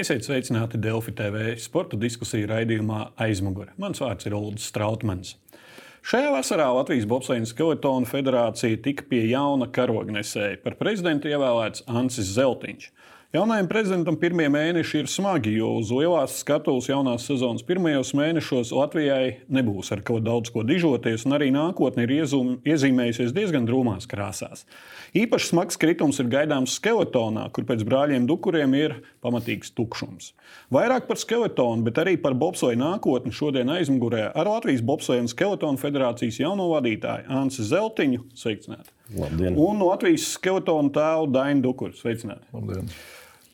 Esiet 0.00 0.24
sveicināti 0.24 0.78
Delfi 0.80 1.12
TV 1.12 1.50
sporta 1.60 1.98
diskusiju 2.00 2.46
raidījumā 2.48 3.10
aizmugure. 3.20 3.74
Mans 3.82 3.98
vārds 4.00 4.24
ir 4.24 4.32
Ulrichs 4.38 4.70
Strautmans. 4.70 5.34
Šajā 6.08 6.30
vasarā 6.32 6.70
Latvijas 6.72 7.04
Bobslēnas 7.10 7.52
Skeletona 7.52 8.08
federācija 8.08 8.78
tika 8.80 9.04
pie 9.10 9.26
jauna 9.28 9.68
karognesēja. 9.68 10.62
Par 10.64 10.78
prezidentu 10.80 11.28
ievēlēts 11.28 11.84
Ansis 11.84 12.30
Zeltiņš. 12.38 12.86
Jaunajam 13.30 13.68
prezidentam 13.70 14.16
pirmie 14.18 14.48
mēneši 14.50 15.04
ir 15.04 15.06
smagi, 15.06 15.52
jo 15.54 15.68
uz 15.78 15.92
lielās 15.94 16.32
skatuves 16.40 16.88
jaunās 16.88 17.28
sezonas 17.28 17.62
pirmajos 17.62 18.08
mēnešos 18.18 18.72
Latvijai 18.74 19.36
nebūs 19.54 19.92
ar 19.94 20.00
ko 20.02 20.16
daudz 20.18 20.50
ko 20.50 20.64
dižoties, 20.66 21.22
un 21.28 21.36
arī 21.36 21.52
nākotne 21.54 22.08
ir 22.08 22.14
iezum, 22.16 22.56
iezīmējusies 22.66 23.30
diezgan 23.36 23.68
drūmās 23.68 24.10
krāsās. 24.10 24.64
Īpaši 25.14 25.46
smags 25.52 25.78
kritums 25.78 26.18
ir 26.18 26.26
gaidāms 26.32 26.74
skeletonā, 26.80 27.44
kur 27.54 27.68
pēc 27.68 27.84
brāļiem 27.86 28.26
Dukuriem 28.26 28.74
ir 28.74 28.96
pamatīgs 29.22 29.70
tukšums. 29.78 30.32
Vairāk 30.74 31.06
par 31.06 31.22
skeletonu, 31.22 31.86
bet 31.86 32.02
arī 32.02 32.16
par 32.18 32.34
bobsleja 32.34 32.82
nākotni 32.82 33.30
šodien 33.30 33.70
aizmugurē 33.76 34.32
ar 34.34 34.50
Latvijas 34.56 34.82
Bobsleja 34.82 35.22
un 35.22 35.30
Skeletona 35.30 35.78
federācijas 35.78 36.40
jauno 36.42 36.66
vadītāju 36.74 37.30
Ansi 37.44 37.70
Zeltiņu. 37.70 38.26
Sveicināti! 38.34 38.90
Labdien. 39.14 39.54
Un 39.58 39.86
Latvijas 39.86 40.32
skeletona 40.34 40.90
tēlu 40.98 41.30
Dainu 41.30 41.68
Dukuru. 41.70 41.94
Sveicināti! 41.94 42.50
Labdien. 42.58 42.90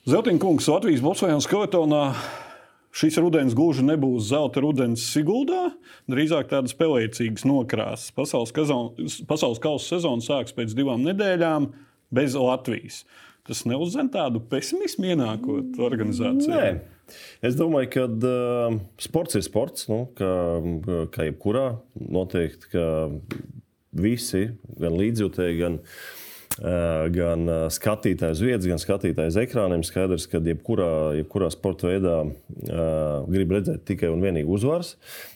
Zeltiņa 0.07 0.39
kungs, 0.39 0.69
Latvijas 0.71 1.01
Bobsleja 1.03 1.35
un 1.35 1.41
Skeletonā 1.43 2.01
šis 2.95 3.17
rudens 3.19 3.57
gluži 3.59 3.83
nebūs 3.83 4.29
zelta 4.29 4.61
rudens 4.63 5.03
Siguldā, 5.11 5.73
drīzāk 6.07 6.47
tādas 6.53 6.77
pelēcīgas 6.79 7.43
nokrāsas. 7.43 8.13
Pasaules, 8.15 8.53
kazon, 8.55 8.93
pasaules 9.27 9.59
kausa 9.65 9.97
sezona 9.97 10.23
sāks 10.23 10.55
pēc 10.55 10.77
divām 10.79 11.03
nedēļām 11.09 11.67
bez 12.15 12.37
Latvijas. 12.39 13.01
Tas 13.51 13.65
neuzzina 13.67 14.07
tādu 14.15 14.45
pesimismu 14.47 15.09
ienākot 15.11 15.81
organizācijā. 15.89 16.55
Nē. 16.55 17.17
Es 17.43 17.59
domāju, 17.59 17.91
ka 17.97 18.07
uh, 18.07 18.79
sports 19.03 19.41
ir 19.41 19.43
sports. 19.43 19.89
Nu, 19.91 20.05
kā, 20.15 20.31
kā 21.15 21.27
jebkurā, 21.27 21.67
noteikti, 21.99 22.71
ka 22.77 22.87
visi, 24.07 24.53
gan 24.79 24.95
līdzjūtēji, 25.03 25.59
gan 25.65 25.81
uh, 25.83 25.99
gan 26.57 27.51
skatītājs 27.73 28.41
vietas, 28.41 28.67
gan 28.71 28.81
skatītājs 28.81 29.37
ekrāniem. 29.43 29.83
Skaidrs, 29.85 30.25
ka 30.31 30.41
jebkurā, 30.41 30.89
jebkurā 31.19 31.51
sporta 31.53 31.91
veidā 31.91 32.15
uh, 32.25 33.27
grib 33.29 33.53
redzēt 33.53 33.85
tikai 33.89 34.09
un 34.13 34.25
vienīgi 34.25 34.49
uzvaras, 34.57 34.95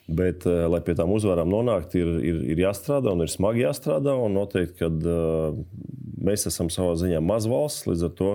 bet, 0.09 0.47
uh, 0.49 0.65
lai 0.73 0.81
pie 0.87 0.97
tām 0.97 1.13
uzvarām 1.13 1.53
nonāktu, 1.53 2.01
ir, 2.01 2.13
ir, 2.25 2.43
ir 2.55 2.65
jāstrādā 2.65 3.13
un 3.13 3.27
ir 3.27 3.33
smagi 3.33 3.67
jāstrādā. 3.67 4.17
Noteikti, 4.33 4.79
ka 4.81 4.89
uh, 4.89 5.61
mēs 6.25 6.49
esam 6.49 6.73
savā 6.73 6.97
ziņā 7.01 7.21
maz 7.25 7.49
valsts, 7.51 7.89
līdz 7.91 8.09
ar 8.09 8.17
to 8.17 8.35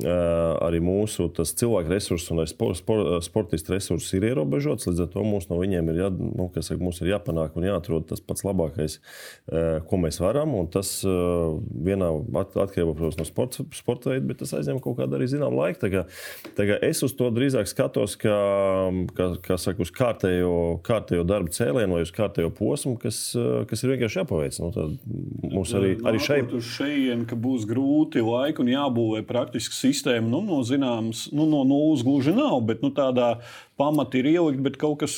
arī 0.00 0.78
mūsu 0.80 1.26
cilvēku 1.36 1.92
resursi 1.92 2.32
un 2.32 2.46
spor, 2.48 2.72
spor, 2.78 3.02
sportistu 3.20 3.74
resursi 3.74 4.16
ir 4.16 4.30
ierobežots. 4.30 4.86
Līdz 4.88 5.02
ar 5.04 5.10
to 5.12 5.24
mums 5.26 5.50
no 5.50 5.58
viņiem 5.60 5.90
ir, 5.92 5.98
jā, 6.00 6.08
nu, 6.16 6.48
saka, 6.56 6.78
mums 6.80 7.02
ir 7.02 7.10
jāpanāk 7.12 7.58
un 7.58 7.66
jāatrod 7.66 8.06
tas 8.08 8.22
pats 8.24 8.46
labākais, 8.46 8.98
ko 9.88 10.00
mēs 10.00 10.20
varam. 10.22 10.54
Un 10.56 10.70
tas 10.72 10.94
vienā 11.04 12.08
atkarībā 12.32 12.94
protams, 12.96 13.18
no 13.20 13.26
sporta, 13.28 13.66
sporta 13.76 14.14
veida, 14.14 14.24
bet 14.30 14.40
tas 14.40 14.54
aizņem 14.56 14.80
kaut 14.80 14.96
kādu 15.02 15.18
arī 15.18 15.28
zināmu 15.28 15.60
laiku. 15.60 15.82
Tā 15.84 15.92
kā, 15.92 16.06
tā 16.56 16.68
kā 16.70 16.80
es 16.88 17.04
uz 17.04 17.12
to 17.18 17.28
drīzāk 17.34 17.68
skatos 17.68 18.16
kā, 18.22 18.38
kā, 19.12 19.28
kā 19.44 19.60
saka, 19.60 19.84
uz 19.84 19.92
kārtējo, 19.92 20.54
kārtējo 20.88 21.28
darbu 21.28 21.52
cēlienu 21.52 21.98
vai 21.98 22.06
uz 22.06 22.14
kārtējo 22.16 22.48
posmu, 22.56 22.96
kas, 23.02 23.20
kas 23.68 23.84
ir 23.84 23.92
vienkārši 23.92 24.22
jāpaveic. 24.22 24.56
Nu, 24.62 24.88
mums 25.52 25.76
arī, 25.76 25.94
arī 26.08 26.24
šeit 26.24 26.48
ir 26.48 26.64
šeit, 26.64 27.28
ka 27.28 27.36
būs 27.36 27.68
grūti 27.68 28.24
laiki 28.24 28.64
un 28.64 28.72
jābūvē 28.72 29.20
praktiski 29.28 29.81
sistēma 29.82 30.28
nu, 30.30 30.40
no 30.46 30.60
zināmas, 30.66 31.26
nu, 31.34 31.46
no 31.50 31.62
nulles 31.68 32.04
gluži 32.06 32.34
nav, 32.36 32.60
bet 32.68 32.84
nu, 32.84 32.92
tādā 32.94 33.34
pamata 33.80 34.20
ir 34.20 34.30
ielikt, 34.30 34.62
bet 34.64 34.78
kaut 34.80 35.00
kas, 35.02 35.14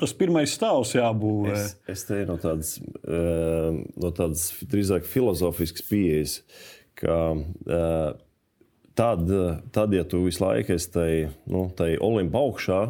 tas 0.00 0.16
pirmais 0.16 0.54
stāvs 0.56 0.96
jābūvē. 0.96 1.54
Es, 1.54 1.76
es 1.92 2.04
te 2.08 2.22
no 2.28 2.38
tādas, 2.42 2.74
no 3.04 4.12
tādas 4.16 4.48
drīzāk 4.72 5.06
filozofiskas 5.08 5.86
pieejas, 5.88 6.38
ka 6.98 7.16
tad, 8.98 9.32
tad, 9.72 9.96
ja 9.96 10.04
tu 10.08 10.24
visu 10.26 10.44
laiku 10.44 10.76
esi 10.76 10.92
tai, 10.92 11.10
nu, 11.50 11.66
tai 11.76 11.94
olimpa 12.00 12.42
augšā, 12.42 12.82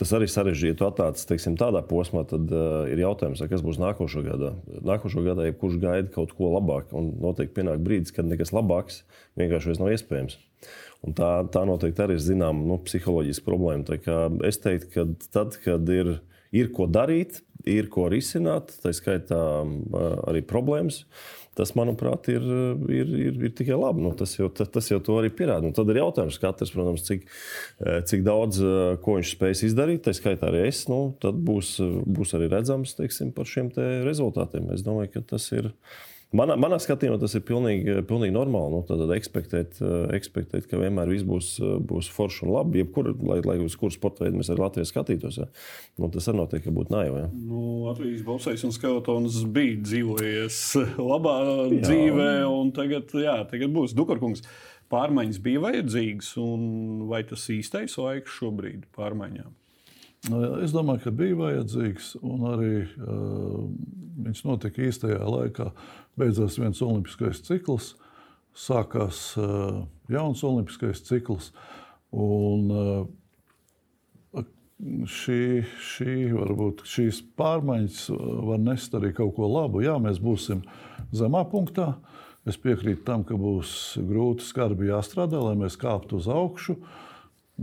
tas 0.00 0.12
arī 0.16 0.28
sarežģīja. 0.30 0.76
Tu 0.78 0.86
atnāc 0.86 1.24
teiksim, 1.28 1.56
tādā 1.60 1.82
posmā, 1.86 2.24
tad 2.28 2.50
uh, 2.54 2.84
ir 2.90 3.02
jautājums, 3.02 3.42
kas 3.50 3.64
būs 3.64 3.80
nākošo 3.82 4.24
gadā. 4.26 4.54
Nākošo 4.86 5.24
gadā, 5.26 5.48
ja 5.48 5.56
kurš 5.56 5.78
gaida 5.82 6.12
kaut 6.14 6.34
ko 6.38 6.52
labāku, 6.54 6.96
un 6.98 7.12
noteikti 7.22 7.58
pienāk 7.60 7.82
brīdis, 7.84 8.14
kad 8.16 8.28
nekas 8.28 8.54
labāks 8.56 9.02
vienkārši 9.40 9.78
nav 9.80 9.92
iespējams. 9.94 10.38
Un 11.02 11.16
tā, 11.18 11.30
tā 11.50 11.64
noteikti 11.66 12.04
arī 12.04 12.16
ir 12.18 12.22
zināma 12.22 12.62
nu, 12.66 12.78
psiholoģiska 12.86 13.46
problēma. 13.46 13.98
Es 14.46 14.60
teiktu, 14.62 14.90
ka 14.94 15.06
tad, 15.34 15.56
kad 15.64 15.88
ir, 15.90 16.14
ir 16.54 16.70
ko 16.74 16.86
darīt, 16.86 17.40
ir 17.68 17.88
ko 17.90 18.06
risināt, 18.12 18.70
tā 18.82 18.92
skaitā 18.94 19.40
arī 20.30 20.44
problēmas. 20.46 21.02
Tas, 21.58 21.74
manuprāt, 21.76 22.30
ir, 22.32 22.44
ir, 22.88 23.10
ir, 23.26 23.34
ir 23.48 23.50
tikai 23.52 23.76
labi. 23.76 24.00
Nu, 24.00 24.14
tas, 24.16 24.32
jau, 24.38 24.46
tas, 24.48 24.86
jau 24.88 24.96
to 25.04 25.18
arī 25.20 25.28
pierāda. 25.36 25.66
Nu, 25.66 25.74
tad 25.76 25.90
ir 25.92 26.00
jautājums, 26.00 26.38
katrs, 26.40 26.72
protams, 26.72 27.04
cik, 27.04 27.26
cik 28.08 28.22
daudz 28.24 28.62
ko 29.04 29.18
viņš 29.18 29.34
spēs 29.34 29.64
izdarīt. 29.68 30.00
Tā 30.06 30.14
skaitā 30.16 30.48
arī 30.48 30.64
es. 30.70 30.86
Nu, 30.88 31.02
tad 31.20 31.36
būs, 31.44 31.74
būs 32.08 32.32
arī 32.38 32.48
redzams 32.54 32.96
teiksim, 32.96 33.34
par 33.36 33.50
šiem 33.50 33.68
rezultātiem. 34.06 34.72
Es 34.72 34.86
domāju, 34.86 35.12
ka 35.18 35.26
tas 35.34 35.50
ir 35.52 35.68
Manā, 36.32 36.54
manā 36.56 36.78
skatījumā 36.80 37.18
tas 37.20 37.34
ir 37.36 37.42
pilnīgi, 37.44 37.98
pilnīgi 38.08 38.32
normāli. 38.32 38.72
Nu, 38.72 38.80
tad 38.88 39.10
ekspektēt, 39.12 39.82
ekspektēt, 40.16 40.64
ka 40.70 40.80
vienmēr 40.80 41.10
viss 41.12 41.26
būs, 41.28 41.50
būs 41.88 42.08
forši 42.14 42.46
un 42.46 42.54
labi. 42.54 42.80
Jebkur, 42.80 43.10
lai, 43.28 43.38
lai 43.44 43.58
uz 43.60 43.76
kuru 43.76 43.92
sporta 43.92 44.24
veidu 44.24 44.40
mēs 44.40 44.48
arī 44.52 44.64
Latvijā 44.64 44.88
skatītos, 44.88 45.42
ja? 45.42 45.48
nu, 46.00 46.08
tas 46.14 46.30
arī 46.32 46.40
noteikti 46.40 46.72
būtu 46.72 46.96
naivi. 46.96 47.24
Ja? 47.24 47.28
Nu, 47.36 47.66
Latvijas 47.84 48.24
Bobsais 48.24 48.64
un 48.64 48.72
Skeletons 48.72 49.42
bija 49.52 49.76
dzīvojies 49.84 50.60
labā 51.12 51.38
jā. 51.44 51.82
dzīvē, 51.84 52.30
un 52.48 52.72
tagad, 52.76 53.12
jā, 53.20 53.42
tagad 53.52 53.76
būs 53.76 53.96
Dukarkungs. 53.98 54.46
Pārmaiņas 54.92 55.40
bija 55.40 55.60
vajadzīgas, 55.68 56.34
un 56.40 56.64
vai 57.08 57.22
tas 57.28 57.44
īstais 57.52 57.96
laiks 58.00 58.40
šobrīd 58.40 58.88
pārmaiņām? 58.96 59.52
Nu, 60.30 60.38
es 60.62 60.70
domāju, 60.70 61.00
ka 61.08 61.10
bija 61.18 61.34
vajadzīgs, 61.34 62.12
un 62.22 62.44
arī 62.46 62.74
uh, 62.84 63.64
viņš 64.22 64.44
notika 64.46 64.84
īstajā 64.86 65.18
laikā. 65.18 65.72
Beidzās 66.20 66.60
viens 66.62 66.82
olimpiskais 66.84 67.40
cikls, 67.42 67.96
sākās 68.54 69.32
uh, 69.40 69.82
jauns 70.12 70.44
olimpiskais 70.46 71.02
cikls. 71.08 71.50
Un, 72.14 72.70
uh, 72.70 74.46
šī, 75.10 75.42
šī, 75.90 76.16
varbūt, 76.36 76.86
šīs 76.86 77.22
pārmaiņas 77.38 78.00
var 78.46 78.62
nest 78.62 78.94
arī 78.94 79.10
kaut 79.16 79.34
ko 79.40 79.50
labu. 79.50 79.82
Jā, 79.82 79.98
mēs 80.02 80.22
būsim 80.22 80.62
zemā 81.10 81.42
punktā. 81.50 81.96
Es 82.46 82.54
piekrītu 82.62 83.02
tam, 83.06 83.26
ka 83.26 83.34
būs 83.38 83.98
grūti, 84.06 84.46
skarbi 84.46 84.90
jāstrādā, 84.90 85.42
lai 85.42 85.58
mēs 85.58 85.74
kāptu 85.78 86.22
uz 86.22 86.30
augšu. 86.30 86.78
Uh, 86.78 87.11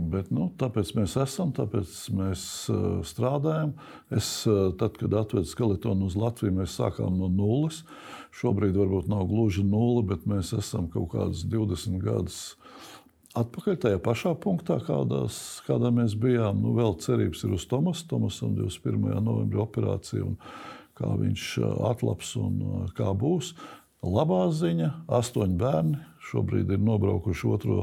Bet, 0.08 0.30
nu, 0.32 0.48
tāpēc 0.60 0.92
mēs 0.96 1.16
esam, 1.20 1.50
tāpēc 1.56 1.92
mēs 2.16 2.42
uh, 2.72 3.00
strādājam. 3.06 3.74
Es, 4.14 4.28
uh, 4.48 4.70
tad, 4.80 4.96
kad 5.00 5.14
atvedu 5.20 5.50
skeletonu 5.50 6.08
uz 6.08 6.16
Latviju, 6.18 6.54
mēs 6.60 6.76
sākām 6.78 7.18
no 7.20 7.28
nulles. 7.32 7.82
Šobrīd 8.40 8.78
varbūt 8.78 9.10
nav 9.10 9.26
gluži 9.28 9.64
nulle, 9.66 10.04
bet 10.08 10.24
mēs 10.30 10.54
esam 10.56 10.88
kaut 10.92 11.10
kādus 11.16 11.44
20 11.50 12.00
gadus 12.04 12.40
atpakaļ 13.38 13.76
tajā 13.84 13.98
pašā 14.02 14.34
punktā, 14.42 14.80
kādās, 14.86 15.36
kādā 15.66 15.92
mēs 15.94 16.16
bijām. 16.18 16.62
Nu, 16.64 16.74
vēl 16.78 16.96
cerības 17.02 17.44
ir 17.46 17.56
uz 17.58 17.66
Tomasu. 17.70 18.06
Tomasam 18.10 18.56
21. 18.58 19.20
novembrī 19.20 19.60
operācija 19.62 20.26
un 20.26 20.38
kā 20.98 21.12
viņš 21.18 21.50
atlaps 21.92 22.34
un 22.40 22.62
kā 22.96 23.12
būs. 23.16 23.54
Labā 24.00 24.46
ziņa- 24.56 24.94
astoņi 25.20 25.60
bērni 25.60 26.09
Šobrīd 26.30 26.70
ir 26.70 26.82
nobraukuši 26.84 27.48
otro, 27.50 27.78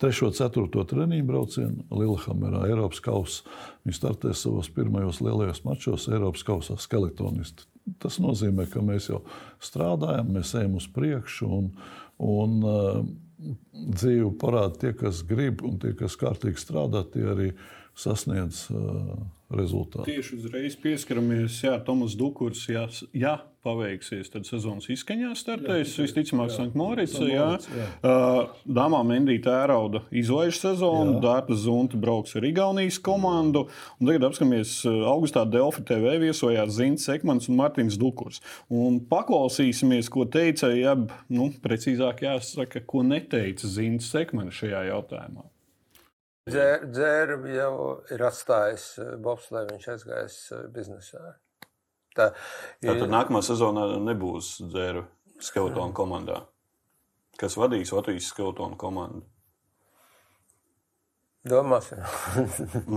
trešo, 0.00 0.30
ceturto 0.36 0.84
treniņu 0.88 1.26
braucienu 1.28 1.86
Lillehammerā, 1.92 2.64
Eiropas 2.70 3.02
kausā. 3.04 3.58
Viņi 3.84 3.96
startē 3.96 4.32
savos 4.36 4.70
pirmajos 4.72 5.20
lielajos 5.24 5.64
mačos 5.66 6.08
Eiropas 6.08 6.44
kausā 6.46 6.78
skeletonisti. 6.80 7.68
Tas 8.00 8.20
nozīmē, 8.22 8.68
ka 8.70 8.82
mēs 8.84 9.10
jau 9.10 9.24
strādājam, 9.62 10.30
mēs 10.36 10.54
ejam 10.56 10.78
uz 10.78 10.86
priekšu 10.94 11.48
un, 11.58 11.70
un 12.24 12.56
uh, 12.64 13.02
dzīve 13.72 14.32
parāda 14.40 14.76
tie, 14.84 14.92
kas 14.96 15.22
grib 15.26 15.64
un 15.66 15.78
tie, 15.80 15.94
kas 15.98 16.16
kārtīgi 16.20 16.60
strādā, 16.60 17.02
tie 17.12 17.24
arī 17.32 17.50
sasniedz 18.00 18.66
uh, 18.72 19.14
rezultātu. 19.50 20.06
Tieši 20.08 20.38
uzreiz 20.38 20.76
pieskaramies, 20.78 21.60
Jā, 21.64 21.76
Tomas 21.84 22.14
Dukurs. 22.18 22.62
Ja, 22.70 22.86
ja 23.16 23.34
paveiksies, 23.64 24.30
tad 24.32 24.46
sezonas 24.48 24.86
izskaņā 24.92 25.34
startēs. 25.36 25.92
Visticamāk, 26.00 26.52
Sanktmorīts. 26.54 27.18
Dāmā 28.00 29.00
Mendīta 29.06 29.58
ērauda 29.64 30.04
izlaiž 30.16 30.56
sezonu, 30.62 31.18
Dārta 31.24 31.56
Zunta 31.58 32.00
brauks 32.00 32.36
ar 32.38 32.46
Igaunijas 32.48 33.00
komandu. 33.04 33.66
Un 33.98 34.08
tagad 34.08 34.30
apskatāmies, 34.30 34.78
augustā 34.86 35.44
Delfi 35.50 35.84
TV 35.90 36.16
viesojās 36.24 36.72
Zints 36.78 37.06
Sekmans 37.10 37.50
un 37.50 37.60
Martins 37.60 38.00
Dukurs. 38.00 38.40
Un 38.72 39.02
paklausīsimies, 39.10 40.08
ko 40.12 40.24
teica, 40.30 40.72
ja 40.72 40.96
nu, 40.96 41.52
precīzāk 41.60 42.24
jāsaka, 42.30 42.84
ko 42.86 43.04
neteica 43.04 43.68
Zints 43.68 44.08
Sekmans 44.14 44.56
šajā 44.62 44.86
jautājumā. 44.94 45.50
Dzērbu 46.48 47.52
jau 47.52 47.74
ir 48.14 48.22
atstājis 48.26 48.86
Bobs, 49.22 49.50
lai 49.54 49.66
viņš 49.68 49.88
aizgājis 49.94 50.38
biznesā. 50.72 51.34
Tā, 52.16 52.30
ir... 52.80 52.88
Tātad 52.88 53.12
nākamā 53.12 53.42
sezonā 53.44 53.86
nebūs 54.02 54.56
dzēru 54.72 55.04
skeletonu 55.40 55.94
komandā. 55.96 56.40
Kas 57.40 57.56
vadīs 57.60 57.92
Latvijas 57.94 58.32
skeletonu 58.32 58.78
komandu? 58.80 59.22
Domāsim. 61.48 61.96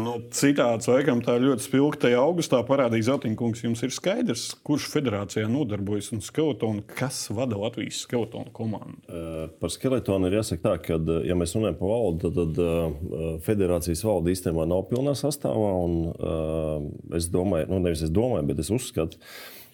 nu, 0.03 0.17
citāts 0.35 0.89
laikam 0.91 1.21
tā 1.23 1.37
ļoti 1.39 1.63
spilgti. 1.63 2.09
Augustā 2.19 2.57
parādīja 2.67 3.13
Zeltiņkungs. 3.13 3.61
Jums 3.63 3.83
ir 3.87 3.93
skaidrs, 3.95 4.49
kurš 4.67 4.89
federācijā 4.91 5.45
nodarbojas 5.47 6.09
un 6.11 6.19
skeletonu, 6.19 6.83
kas 6.99 7.21
vada 7.31 7.55
Latvijas 7.61 8.01
skeletonu 8.03 8.51
komandu? 8.51 8.97
Uh, 9.07 9.45
par 9.61 9.71
skeletonu 9.71 10.27
ir 10.27 10.35
jāsaka 10.41 10.59
tā, 10.65 10.73
ka, 10.89 10.97
ja 11.23 11.37
mēs 11.39 11.55
runājam 11.55 11.77
par 11.79 11.93
valdu, 11.93 12.33
tad, 12.33 12.41
tad 12.41 12.59
uh, 12.59 13.37
federācijas 13.45 14.03
valde 14.03 14.35
īstenībā 14.35 14.65
nav 14.67 14.89
pilnā 14.91 15.15
sastāvā. 15.15 15.71
Un, 15.85 15.95
uh, 16.11 17.15
es 17.15 17.29
domāju, 17.31 17.69
nu, 17.71 17.79
nevis 17.85 18.03
es 18.03 18.11
domāju, 18.11 18.49
bet 18.51 18.59
es 18.65 18.73
uzskatu, 18.75 19.23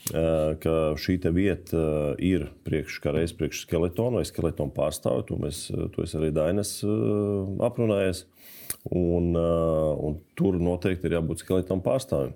ka 0.10 0.76
šī 0.98 1.18
vieta 1.36 1.82
ir 2.24 2.46
priekš, 2.66 3.02
kā 3.04 3.12
reiz 3.14 3.34
priekš 3.36 3.66
skeletonu 3.66 4.22
vai 4.22 4.30
skeletonu 4.30 4.72
pārstāvju. 4.78 5.26
To, 5.28 5.40
mēs, 5.42 5.66
to 5.94 6.06
es 6.06 6.16
arī 6.18 6.32
Dainas 6.34 6.78
aprunājos. 7.68 8.24
Un, 8.88 9.34
uh, 9.36 9.92
un 10.00 10.20
tur 10.40 10.56
noteikti 10.62 11.10
ir 11.10 11.18
jābūt 11.18 11.44
skeletam 11.44 11.82
pārstāvim. 11.84 12.32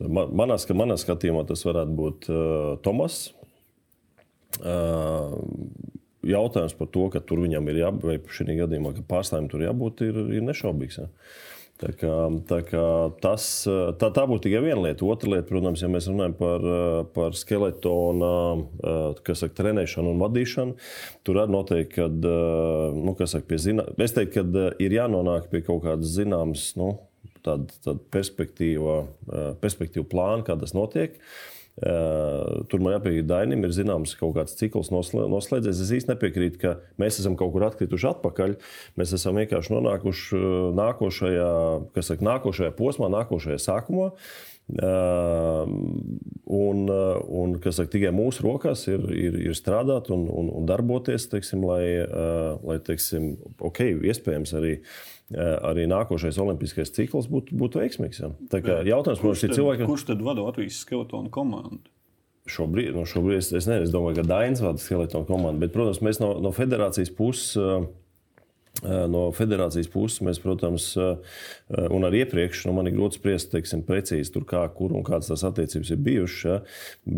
Manā, 0.00 0.56
manā 0.74 0.96
skatījumā 0.98 1.44
tas 1.48 1.62
varētu 1.66 1.94
būt 1.96 2.28
uh, 2.32 2.74
Tomas. 2.84 3.20
Uh, 4.58 5.36
jautājums 6.26 6.74
par 6.76 6.90
to, 6.92 7.06
ka 7.12 7.22
tur 7.24 7.44
viņam 7.44 7.68
ir 7.70 7.82
jābūt, 7.84 8.06
vai 8.08 8.18
šī 8.36 8.56
gadījumā, 8.62 8.94
ka 8.96 9.06
pārstāvim 9.08 9.48
tur 9.52 9.64
jābūt, 9.64 10.02
ir, 10.08 10.20
ir 10.40 10.44
nešaubīgs. 10.44 11.00
Ja? 11.00 11.08
Tā, 11.80 11.94
kā, 11.96 12.14
tā, 12.44 12.58
kā 12.68 12.84
tas, 13.22 13.44
tā, 13.96 14.10
tā 14.12 14.24
būtu 14.28 14.44
tikai 14.44 14.60
viena 14.66 14.82
lieta. 14.84 15.06
Otra 15.08 15.30
lieta, 15.32 15.46
protams, 15.48 15.80
ja 15.80 15.88
mēs 15.88 16.10
runājam 16.10 16.34
par, 16.36 16.66
par 17.14 17.36
skeletona 17.38 18.32
saka, 19.24 19.54
trenēšanu 19.62 20.12
un 20.12 20.20
vadīšanu, 20.20 20.74
tur 21.24 21.40
arī 21.40 21.54
noteikti, 21.56 21.94
kad, 21.94 22.26
nu, 22.98 23.14
saka, 23.16 23.46
pie 23.48 23.60
zina, 23.64 23.86
es 23.96 24.12
teiktu, 24.16 24.44
ka 24.44 24.66
ir 24.84 24.98
jānonāk 24.98 25.48
pie 25.48 25.62
kaut 25.64 25.86
kādas 25.86 26.12
zināmas 26.18 26.66
nu, 26.76 26.98
tāda, 27.46 27.72
tāda 27.80 28.04
perspektīva, 28.12 29.00
perspektīva 29.64 30.04
plāna, 30.12 30.44
kā 30.44 30.60
tas 30.60 30.76
notiek. 30.76 31.16
Uh, 31.16 31.59
Tur 31.80 32.82
man 32.84 32.92
jāpiekrīt, 32.96 33.24
Dainim 33.28 33.64
ir 33.64 33.72
zināms 33.72 34.12
kaut 34.20 34.34
kāds 34.36 34.56
cikls 34.58 34.90
noslēdzies. 34.92 35.80
Es 35.80 35.92
īsti 35.96 36.12
nepiekrītu, 36.12 36.60
ka 36.60 36.74
mēs 37.00 37.22
esam 37.22 37.38
kaut 37.40 37.54
kur 37.54 37.64
atkrituši 37.70 38.10
atpakaļ. 38.10 38.54
Mēs 39.00 39.14
esam 39.16 39.40
vienkārši 39.40 39.74
nonākuši 39.76 40.44
nākošajā, 40.76 41.50
kas 41.96 42.12
saka, 42.12 42.26
nākošajā 42.28 42.76
posmā, 42.76 43.08
nākošajā 43.16 43.60
sākumā. 43.64 44.10
Uh, 44.70 45.66
un, 46.46 46.84
un 46.86 47.56
kas 47.58 47.80
saka, 47.80 47.90
tikai 47.90 48.12
mūsu 48.14 48.44
rokās 48.44 48.84
ir, 48.86 49.02
ir, 49.10 49.38
ir 49.48 49.56
strādāt 49.58 50.12
un, 50.14 50.28
un, 50.30 50.52
un 50.60 50.68
darboties, 50.68 51.26
teiksim, 51.32 51.64
lai, 51.66 51.82
uh, 52.04 52.52
lai 52.68 52.76
teiksim, 52.86 53.32
ok, 53.66 53.80
iespējams 54.12 54.54
arī 54.60 54.76
uh, 54.76 54.92
arī 55.30 55.86
nākošais 55.90 56.38
olimpiskais 56.42 56.90
cikls 56.94 57.28
būtu, 57.30 57.54
būtu 57.56 57.80
veiksmīgs. 57.82 58.20
Ja. 58.22 58.32
Tā 58.50 58.62
kā 58.64 58.80
jautājums, 58.86 59.22
kurš, 59.22 59.46
tad, 59.46 59.56
cilvēki... 59.58 59.86
kurš 59.86 60.06
tad 60.10 60.22
vada 60.26 60.44
Latvijas 60.46 60.80
skeletonu 60.82 61.30
komandu? 61.32 61.82
Šobrīd, 62.50 62.96
nu 62.96 63.04
šobrīd 63.06 63.38
es, 63.38 63.52
es, 63.54 63.68
ne, 63.70 63.78
es 63.84 63.92
domāju, 63.94 64.18
ka 64.18 64.26
Dainis 64.26 64.62
vada 64.64 64.80
skeletonu 64.82 65.28
komandu, 65.28 65.62
bet, 65.62 65.74
protams, 65.74 66.00
mēs 66.02 66.18
no, 66.22 66.32
no 66.42 66.50
federācijas 66.56 67.12
puses 67.14 67.54
No 68.82 69.26
federācijas 69.36 69.90
puses 69.92 70.22
mēs, 70.24 70.40
protams, 70.40 70.92
un 71.68 72.06
arī 72.06 72.22
iepriekš, 72.24 72.64
nu, 72.68 72.74
man 72.76 72.88
ir 72.88 72.96
grūti 72.96 73.18
spriest, 73.20 73.50
teiksim, 73.52 73.82
precīzi 73.86 74.32
tur, 74.32 74.46
kā, 74.48 74.62
kur 74.76 74.94
un 74.96 75.04
kādas 75.06 75.28
tās 75.28 75.44
attiecības 75.48 75.92
ir 75.92 76.00
bijušas. 76.06 76.44
Ja? 76.46 76.56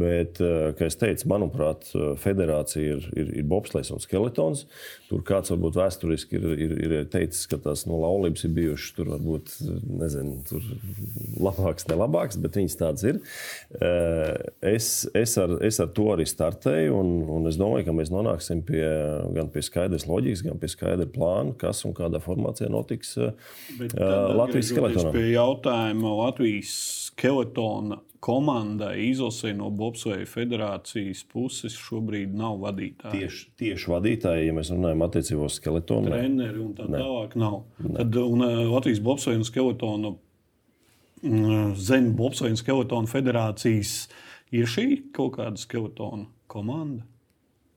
Bet, 0.03 0.41
kā 0.79 0.89
es 0.89 0.99
teicu, 0.99 1.29
manuprāt, 1.31 1.87
federācija 2.23 2.97
ir, 2.97 3.07
ir, 3.15 3.31
ir 3.43 3.47
bobslēgs 3.51 3.93
un 3.95 4.03
skeletons. 4.03 4.65
Tur 5.11 5.23
kāds 5.29 5.53
varbūt 5.53 5.79
vēsturiski 5.79 6.41
ir, 6.41 6.49
ir, 6.67 6.75
ir 6.89 6.95
teicis, 7.13 7.47
ka 7.51 7.61
tās 7.63 7.85
nu, 7.87 8.01
laulības 8.03 8.47
ir 8.49 8.55
bijušas 8.57 8.97
tur 8.97 9.13
varbūt, 9.13 9.55
nezinu, 10.03 10.41
tur 10.49 10.67
labāks, 11.43 11.87
ne 11.91 12.01
labāks, 12.01 12.41
bet 12.43 12.59
viņas 12.59 12.79
tādas 12.81 13.07
ir. 13.07 13.23
Es, 14.73 14.91
es, 15.15 15.37
ar, 15.39 15.57
es 15.63 15.79
ar 15.83 15.93
to 15.95 16.11
arī 16.15 16.27
startēju, 16.29 16.99
un, 16.99 17.15
un 17.37 17.51
es 17.51 17.61
domāju, 17.61 17.87
ka 17.87 17.97
mēs 17.97 18.11
nonāksim 18.13 18.65
pie, 18.67 18.83
gan 19.37 19.53
pie 19.53 19.63
skaidras 19.65 20.09
loģikas, 20.11 20.47
gan 20.49 20.61
pie 20.63 20.73
skaidra 20.73 21.07
plāna 21.13 21.52
kas 21.59 21.85
un 21.89 21.95
kādā 21.97 22.21
formācijā 22.23 22.71
notiks 22.73 23.17
uh, 23.21 23.33
Latvijas 24.37 24.73
skeletonā. 24.73 25.13
Pie 25.15 25.29
jautājuma 25.35 26.15
Latvijas 26.23 26.73
skeletona 27.11 28.01
komandai 28.23 29.09
izlasē 29.09 29.51
no 29.59 29.69
Bobsveja 29.75 30.27
federācijas 30.31 31.25
puses 31.31 31.75
šobrīd 31.75 32.35
nav 32.39 32.61
vadītāji. 32.63 33.19
Tieši, 33.19 33.47
tieši 33.59 33.91
vadītāji, 33.91 34.47
ja 34.47 34.57
mēs 34.57 34.71
runājam 34.75 35.07
attiecībā 35.09 35.49
uz 35.49 35.57
skeletonu. 35.59 36.13
Treneri 36.13 36.63
un 36.63 36.75
tā 36.79 36.87
ne. 36.87 37.01
tālāk 37.03 37.35
nav. 37.43 37.63
Ne. 37.83 37.97
Tad 37.99 38.21
un, 38.23 38.45
Latvijas 38.71 39.03
Bobsveja 39.03 39.43
un 39.43 39.49
skeletona 39.49 40.15
zem 41.79 42.13
Bobsveja 42.19 42.55
un 42.55 42.61
skeletona 42.61 43.11
federācijas 43.11 43.97
ir 44.55 44.71
šī 44.71 44.87
kaut 45.15 45.37
kāda 45.39 45.59
skeletona 45.59 46.29
komanda. 46.51 47.07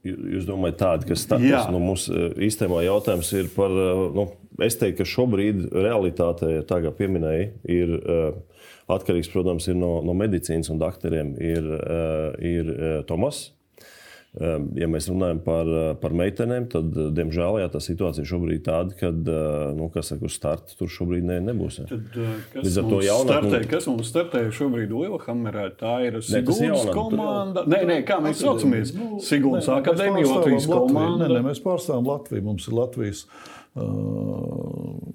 Jūs 0.05 0.45
domājat, 0.45 0.77
tādi, 0.81 1.07
kas 1.09 1.23
startēs? 1.25 1.69
Nu, 1.73 1.79
mums 1.81 2.05
e, 2.13 2.27
īstenībā 2.45 2.83
jautājums 2.85 3.31
ir 3.39 3.49
par, 3.55 3.73
e, 3.73 3.93
nu, 4.13 4.27
es 4.61 4.77
teiktu, 4.77 5.01
ka 5.01 5.09
šobrīd 5.09 5.63
realitāte, 5.73 6.59
tā 6.69 6.77
kā 6.83 6.91
pieminēja, 6.93 7.47
ir 7.73 7.95
e, 7.97 8.19
atkarīgs, 8.93 9.31
protams, 9.33 9.65
no, 9.73 9.97
no 10.05 10.13
medicīnas 10.17 10.69
un 10.69 10.81
doktoriem. 10.81 11.33
Ir, 11.41 11.71
ir 12.45 12.69
Tomas, 13.09 13.47
ja 14.35 14.87
mēs 14.91 15.07
runājam 15.07 15.39
par, 15.43 15.69
eh, 15.69 15.93
par 15.99 16.11
meitenēm, 16.11 16.67
tad, 16.71 16.91
eh, 16.97 17.11
diemžēl, 17.15 17.59
jā, 17.61 17.69
tā 17.71 17.79
situācija 17.79 18.25
šobrīd 18.27 18.59
ir 18.59 18.63
tāda, 18.65 18.97
ka, 18.99 19.07
eh, 19.07 19.73
nu, 19.77 19.89
kas 19.93 20.11
saka, 20.11 20.25
uz 20.25 20.35
starta 20.35 20.75
tur 20.75 20.87
šobrīd 20.87 21.23
ne, 21.23 21.39
nebūs. 21.39 21.79
Jā. 21.79 21.87
Tad, 21.87 22.03
kas, 22.53 22.77
mums 22.81 23.05
jaunāk, 23.05 23.29
startē, 23.31 23.61
nu... 23.61 23.69
kas 23.71 23.87
mums 23.87 24.11
startē 24.11 24.43
šobrīd 24.51 24.91
Lielhammerā? 24.91 25.69
Tā 25.79 25.95
ir 26.07 26.19
Sigūnas 26.19 26.91
komanda. 26.91 27.65
Nē, 27.65 27.85
nē, 27.87 27.99
kā 28.07 28.19
mēs 28.23 28.43
saucamies? 28.43 28.93
Nu, 28.97 29.21
Sigūnas 29.23 29.71
akadēmija, 29.71 30.27
Latvijas 30.27 30.67
komanda. 30.67 31.29
Nē, 31.29 31.39
nē, 31.39 31.45
mēs 31.51 31.63
pārstāvam 31.63 32.11
Latviju. 32.11 32.49
Mums 32.51 32.67
ir 32.67 32.79
Latvijas 32.81 33.27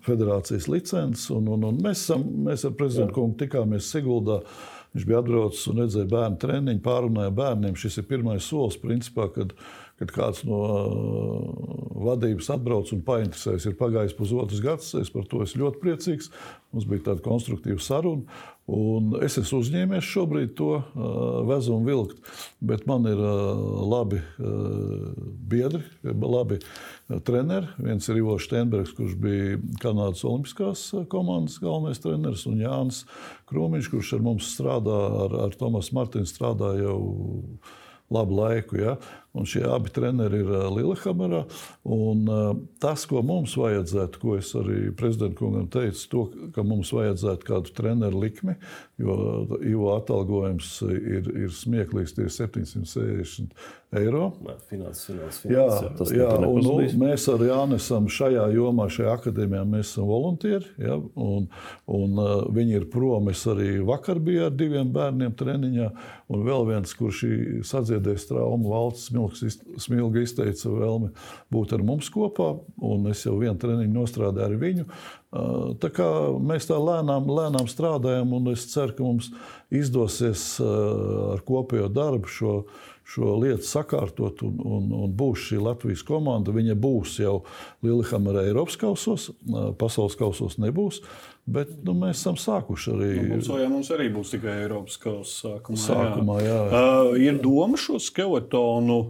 federācijas 0.04 0.66
licences, 0.68 1.30
un, 1.32 1.46
un, 1.48 1.62
un 1.64 1.78
mēs, 1.80 2.02
esam, 2.04 2.26
mēs 2.44 2.66
ar 2.68 2.74
prezidentu 2.76 3.16
kungu 3.16 3.38
tikāmies 3.40 3.88
Siguldā. 3.88 4.42
Uh, 4.42 4.79
Viņš 4.94 5.06
bija 5.06 5.20
atbraucis 5.22 5.68
un 5.70 5.84
redzēja 5.84 6.10
bērnu 6.10 6.40
treniņu, 6.42 6.82
pārunāja 6.82 7.30
bērniem. 7.34 7.76
Šis 7.78 8.00
ir 8.00 8.08
pirmais 8.10 8.46
solis, 8.50 8.78
principā, 8.82 9.28
kad, 9.34 9.54
kad 10.00 10.14
kāds 10.14 10.44
no 10.48 10.60
vadības 12.00 12.48
atbrauc 12.54 12.88
un 12.94 13.02
painteresējas. 13.04 13.68
Ir 13.68 13.76
pagājis 13.80 14.16
pusotrs 14.16 14.62
gads, 14.64 14.94
es 14.96 15.12
par 15.12 15.26
to 15.28 15.42
esmu 15.44 15.66
ļoti 15.66 15.82
priecīgs. 15.82 16.30
Mums 16.72 16.86
bija 16.88 17.10
tāda 17.10 17.24
konstruktīva 17.24 17.82
saruna. 17.84 18.40
Un 18.70 19.16
es 19.24 19.34
esmu 19.40 19.58
uzņēmies 19.64 20.06
šobrīd 20.06 20.52
to 20.58 20.76
uh, 20.78 20.84
vezumu 21.48 21.82
vilkt, 21.88 22.20
bet 22.62 22.84
man 22.86 23.08
ir 23.10 23.18
labi 23.18 24.20
biedri, 25.50 25.82
labi 26.04 26.60
treneri. 27.26 27.66
Viens 27.82 28.06
ir 28.08 28.20
Ivo 28.20 28.36
Steinbergs, 28.40 28.94
kurš 28.94 29.16
bija 29.20 29.58
Kanādas 29.82 30.22
Olimpiskās 30.22 30.86
komandas 31.10 31.58
galvenais 31.62 31.98
treneris, 32.02 32.46
un 32.46 32.62
Jānis 32.62 33.02
Krūmiņš, 33.50 33.90
kurš 33.90 34.14
ar 34.16 34.24
mums 34.28 34.54
strādā, 34.54 35.00
ar, 35.26 35.36
ar 35.48 35.58
Tomasu 35.58 35.96
Martinu 35.98 36.30
strādā 36.30 36.76
jau 36.78 37.00
labu 38.10 38.38
laiku. 38.38 38.78
Ja? 38.78 38.96
Un 39.32 39.46
šie 39.46 39.62
abi 39.68 39.92
treneri 39.94 40.42
ir 40.42 40.52
Lillehammerā. 40.74 41.44
Un, 41.84 42.24
tas, 42.82 43.06
ko 43.10 43.22
mums 43.26 43.56
vajadzētu, 43.60 44.22
ko 44.22 44.36
es 44.38 44.52
arī 44.58 44.90
prezidentam 44.96 45.68
teicu, 45.70 46.06
to, 46.12 46.24
ka 46.54 46.64
mums 46.66 46.92
vajadzētu 46.94 47.46
kādu 47.46 47.74
treneru 47.76 48.24
likmi, 48.24 48.56
jo 49.00 49.18
Ivo 49.64 49.94
atalgojums 49.96 50.72
ir, 50.90 51.30
ir 51.46 51.54
smieklīgs, 51.54 52.16
tie 52.16 52.26
ir 52.26 52.34
760 52.34 53.54
eiro. 53.96 54.30
Finanses, 54.68 55.04
finanses, 55.08 55.44
Jā, 55.50 55.64
finanses, 55.80 56.12
jā 56.14 56.28
un, 56.46 56.60
nu, 56.62 56.74
mēs 57.00 57.26
arī 57.32 57.50
esam 57.76 58.06
šajā 58.12 58.46
jomā, 58.54 58.86
šajā 58.92 59.14
akadēmijā, 59.18 59.62
mēs 59.66 59.90
esam 59.90 60.06
voluntieri. 60.10 60.68
Ja, 60.78 60.96
un, 60.98 61.48
un, 61.90 62.20
uh, 62.20 62.44
viņi 62.54 62.78
ir 62.78 62.86
prom. 62.92 63.30
Es 63.32 63.42
arī 63.50 63.80
vakar 63.86 64.20
biju 64.22 64.46
ar 64.46 64.54
diviem 64.54 64.92
bērniem 64.94 65.34
treniņā. 65.38 65.90
Un 66.30 66.46
vēl 66.46 66.68
viens, 66.68 66.94
kurš 66.94 67.24
sadziedēs 67.66 68.28
traumu, 68.30 68.70
valsts 68.70 69.10
smilgi 69.30 70.24
izteica 70.24 70.72
vēlmi 70.72 71.10
būt 71.52 71.74
ar 71.76 71.84
mums 71.86 72.10
kopā. 72.12 72.52
Un 72.86 73.10
es 73.12 73.24
jau 73.26 73.36
vienu 73.40 73.58
treniņu 73.60 73.94
nostrādāju 73.94 74.46
ar 74.48 74.56
viņu. 74.60 74.86
Uh, 75.30 75.72
tā 75.82 75.92
kā 75.94 76.08
mēs 76.42 76.66
tā 76.70 76.78
lēnām, 76.80 77.28
lēnām 77.30 77.68
strādājam, 77.70 78.32
un 78.38 78.52
es 78.54 78.64
ceru, 78.72 78.96
ka 78.96 79.06
mums 79.06 79.30
izdosies 79.70 80.44
uh, 80.62 81.34
ar 81.36 81.44
kopējo 81.46 81.90
darbu 81.92 82.30
šo 82.30 82.54
šo 83.10 83.34
lietu 83.40 83.66
sakārtot 83.66 84.42
un, 84.46 84.58
un, 84.62 84.90
un 85.04 85.14
būs 85.16 85.48
šī 85.48 85.58
Latvijas 85.64 86.04
komanda. 86.06 86.54
Viņa 86.54 86.76
būs 86.78 87.16
jau 87.22 87.40
Lillehammerā 87.84 88.46
Eiropas 88.48 88.78
kausos, 88.80 89.30
pasaules 89.80 90.18
kausos 90.18 90.58
nebūs. 90.62 91.00
Bet 91.50 91.72
nu, 91.86 91.96
mēs 91.98 92.20
esam 92.20 92.38
sākuši 92.38 92.92
arī. 92.94 93.08
Nu, 93.16 93.30
mums, 93.32 93.48
jā, 93.50 93.70
mums 93.72 93.90
arī 93.96 94.10
būs 94.14 94.34
tikai 94.36 94.60
Eiropas 94.62 95.00
kausa 95.02 95.56
sākumā. 95.56 95.80
sākumā 95.86 96.36
jā. 96.44 96.60
Jā. 96.60 96.84
Uh, 96.84 97.16
ir 97.18 97.40
doma 97.42 97.80
šo 97.80 97.98
skeletonu 98.02 99.00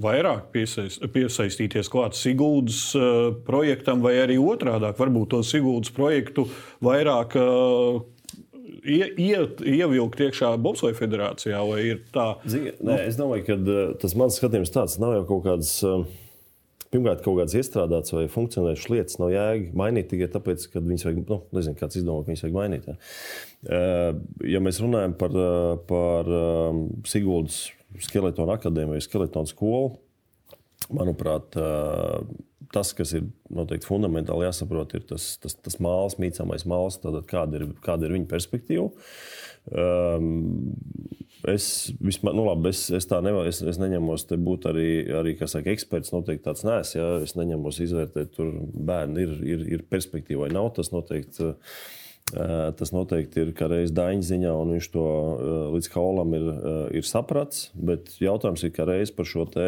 vairāk 0.00 0.48
piesaist, 0.54 1.02
piesaistīties 1.12 1.90
klāt 1.92 2.16
Sigūdas 2.16 2.78
uh, 2.96 3.34
projektam, 3.44 4.00
vai 4.04 4.14
arī 4.22 4.38
otrādi- 4.40 4.94
varbūt 5.02 5.34
to 5.34 5.42
Sigūdas 5.44 5.92
projektu 5.92 6.46
vairāk 6.80 7.36
uh, 7.36 8.00
ie, 8.84 9.04
ie, 9.20 9.36
ievilkt 9.74 10.22
iekšā 10.26 10.54
Bobsleja 10.62 10.96
federācijā? 10.98 11.60
Zini, 12.48 12.74
nē, 12.86 12.98
es 13.08 13.18
domāju, 13.18 13.46
ka 13.48 13.56
uh, 13.60 13.78
tas 14.00 14.16
mans 14.18 14.38
skatījums 14.40 14.72
tāds 14.74 14.98
nav 15.02 15.16
jau 15.18 15.24
kaut 15.34 15.46
kāds. 15.48 15.72
Uh, 15.86 16.04
pirmkārt, 16.90 17.20
kaut 17.22 17.38
kādas 17.38 17.54
iestrādātas 17.54 18.14
vai 18.16 18.24
funkcionējušas 18.32 18.88
lietas 18.90 19.18
nav 19.22 19.30
jēga 19.30 19.74
mainīt 19.78 20.08
tikai 20.10 20.26
tāpēc, 20.32 20.64
ka 20.72 20.82
viņas 20.82 21.06
vajag, 21.06 21.20
nu, 21.28 21.38
nezinu, 21.54 21.78
kāds 21.78 22.00
izdomā, 22.00 22.24
ka 22.24 22.32
viņas 22.32 22.44
vajag 22.46 22.56
mainīt. 22.56 22.88
Ja, 22.90 22.96
uh, 23.78 24.22
ja 24.56 24.62
mēs 24.64 24.82
runājam 24.82 25.14
par, 25.20 25.36
par 25.86 26.32
Siguldas 27.10 27.68
skeletonu 28.06 28.54
akadēmiju 28.56 28.98
vai 28.98 29.04
skeletonu 29.04 29.50
skolu, 29.50 29.92
manuprāt, 30.88 31.56
tas, 32.74 32.92
kas 32.96 33.14
ir 33.18 33.26
noteikti 33.52 33.88
fundamentāli 33.88 34.46
jāsaprot, 34.46 34.94
ir 34.96 35.04
tas, 35.10 35.34
tas, 35.42 35.56
tas 35.58 35.78
mākslinieks, 35.82 36.40
mīcāmais 36.40 36.66
mākslinieks, 36.70 37.28
kāda, 37.30 37.60
ir, 37.60 37.68
kāda 37.84 38.06
ir 38.06 38.16
viņa 38.16 38.30
perspektīva. 38.30 38.88
Um, 39.70 40.70
es, 41.50 41.90
vismaz, 42.00 42.34
nu 42.36 42.46
labi, 42.46 42.70
es, 42.72 42.86
es 42.96 43.08
tā 43.10 43.20
nevaru, 43.24 43.50
es, 43.50 43.60
es 43.66 43.78
neņemos 43.80 44.26
te 44.30 44.38
būt 44.40 44.70
arī, 44.70 44.90
arī 45.20 45.36
saka, 45.42 45.72
eksperts. 45.74 46.14
Noteikti 46.14 46.46
tāds 46.46 46.64
nēs, 46.66 46.94
ja 46.96 47.08
es 47.24 47.36
neņemos 47.38 47.82
izvērtēt, 47.84 48.34
tur 48.38 48.54
bērni 48.90 49.26
ir, 49.26 49.34
ir, 49.54 49.66
ir 49.78 49.88
perspektīva 49.90 50.46
vai 50.46 50.54
nav. 50.56 50.72
Tas 50.78 50.94
noteikti. 50.94 51.50
Uh, 51.50 51.98
Tas 52.30 52.92
noteikti 52.94 53.42
ir 53.42 53.52
kā 53.58 53.66
reizes 53.70 53.94
daņa 53.96 54.26
ziņā, 54.26 54.52
un 54.62 54.74
viņš 54.76 54.88
to 54.94 55.06
līdz 55.74 55.88
kaulam 55.90 56.36
ir, 56.38 56.46
ir 57.00 57.08
sapratis. 57.08 57.70
Bet 57.74 58.12
jautājums 58.22 58.62
ir, 58.66 58.74
kā 58.76 58.86
reizes 58.88 59.14
par, 59.16 59.26
te, 59.54 59.66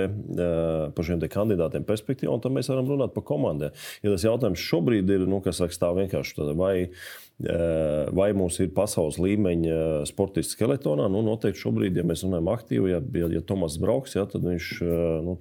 par 0.94 1.08
šiem 1.08 1.24
kandidātiem 1.32 1.86
perspektīvu, 1.88 2.36
un 2.36 2.44
tad 2.44 2.54
mēs 2.54 2.70
varam 2.70 2.92
runāt 2.92 3.16
par 3.16 3.26
komandiem. 3.26 3.74
Ja 4.04 4.14
tas 4.14 4.26
jautājums 4.28 4.62
šobrīd 4.62 5.10
ir, 5.10 5.26
nu, 5.30 5.42
kas 5.44 5.58
saka, 5.62 5.74
stāv 5.74 5.98
vienkārši 6.02 6.38
tādā, 6.38 6.56
vai 6.58 6.76
Eh, 7.31 7.31
vai 8.12 8.28
mums 8.36 8.58
ir 8.62 8.70
pasaules 8.74 9.18
līmeņa 9.22 10.04
sportists 10.08 10.56
skeletonā? 10.56 11.08
Nu, 11.12 11.22
noteikti 11.26 11.62
šobrīd, 11.62 11.98
ja 11.98 12.04
mēs 12.06 12.24
runājam 12.26 12.50
aktīvi, 12.52 12.92
ja, 12.92 13.00
ja, 13.18 13.28
ja 13.36 13.42
Tomas 13.46 13.78
brauks, 13.82 14.16
ja, 14.16 14.24
tad 14.30 14.44
viņš 14.46 14.70
eh, 14.84 15.02
nu, 15.26 15.36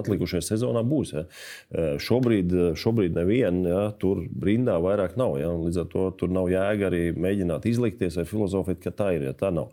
atlikušajā 0.00 0.44
sezonā 0.48 0.82
būs. 0.86 1.14
Ja. 1.16 1.24
Eh, 1.70 1.88
šobrīd, 2.02 2.54
šobrīd 2.78 3.16
neviena 3.16 3.72
ja, 3.72 3.82
tur 4.00 4.24
rindā 4.42 4.78
vairāk 4.82 5.16
nav. 5.20 5.38
Ja, 5.40 5.52
līdz 5.54 5.82
ar 5.84 5.90
to 5.92 6.08
tur 6.18 6.32
nav 6.34 6.50
jēga 6.52 6.90
arī 6.90 7.02
mēģināt 7.16 7.68
izlikties 7.70 8.18
vai 8.20 8.26
filozofēt, 8.28 8.82
ka 8.84 8.94
tā 8.94 9.12
ir. 9.16 9.28
Ja, 9.30 9.36
tā 9.36 9.52
nav. 9.54 9.72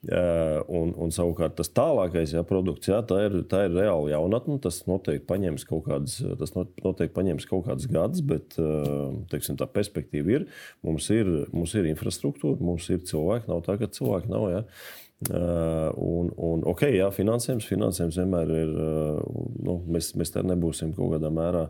Un, 0.00 0.94
un 0.96 1.10
savukārt 1.12 1.58
tas 1.58 1.68
tālākais 1.76 2.30
ja, 2.32 2.40
produkts, 2.48 2.88
ja, 2.88 3.02
tā, 3.04 3.18
ir, 3.26 3.34
tā 3.50 3.66
ir 3.66 3.74
reāli 3.76 4.14
jaunatne. 4.14 4.56
Tas 4.64 4.78
noteikti 4.88 5.26
paņems 5.28 5.66
kaut 5.68 5.84
kādas, 5.90 6.14
tas 6.40 6.54
noteikti 6.56 7.12
paņems 7.18 7.48
kaut 7.50 7.66
kādas 7.66 7.90
gadus, 7.90 8.22
bet 8.24 8.56
teiksim, 9.32 9.58
tā 9.60 9.68
perspektīva 9.68 10.38
ir. 10.38 10.48
Mums 10.86 11.10
ir, 11.12 11.28
mums 11.52 11.76
ir 11.76 11.90
infrastruktūra, 11.92 12.56
mums 12.64 12.88
ir 12.88 13.04
cilvēki. 13.10 13.50
Nav 13.52 13.60
tā, 13.68 13.76
ka 13.82 13.90
cilvēki 13.92 14.32
nav. 14.32 14.48
Ja. 14.54 14.64
Uh, 15.28 15.90
un, 16.00 16.30
un, 16.40 16.62
ok, 16.64 16.86
jā, 16.96 17.10
finansējums, 17.12 17.66
finansējums 17.68 18.16
vienmēr 18.22 18.52
ir. 18.56 18.70
Uh, 18.72 19.18
nu, 19.60 19.74
mēs, 19.92 20.14
mēs 20.16 20.32
tā 20.32 20.40
nebūsim 20.48 20.94
kaut 20.96 21.12
kādā 21.12 21.28
mērā 21.34 21.66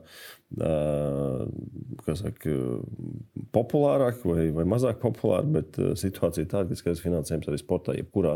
saka, 2.11 2.55
populārāk 3.55 4.25
vai, 4.27 4.49
vai 4.55 4.65
mazāk 4.67 4.99
populāri, 5.03 5.47
bet 5.61 5.79
situācija 5.99 6.43
ir 6.43 6.49
tāda, 6.51 6.75
ka 6.75 6.81
skaidrs 6.81 7.03
finansējums 7.05 7.51
arī 7.51 7.61
sportā, 7.61 7.95
jebkurā 7.95 8.33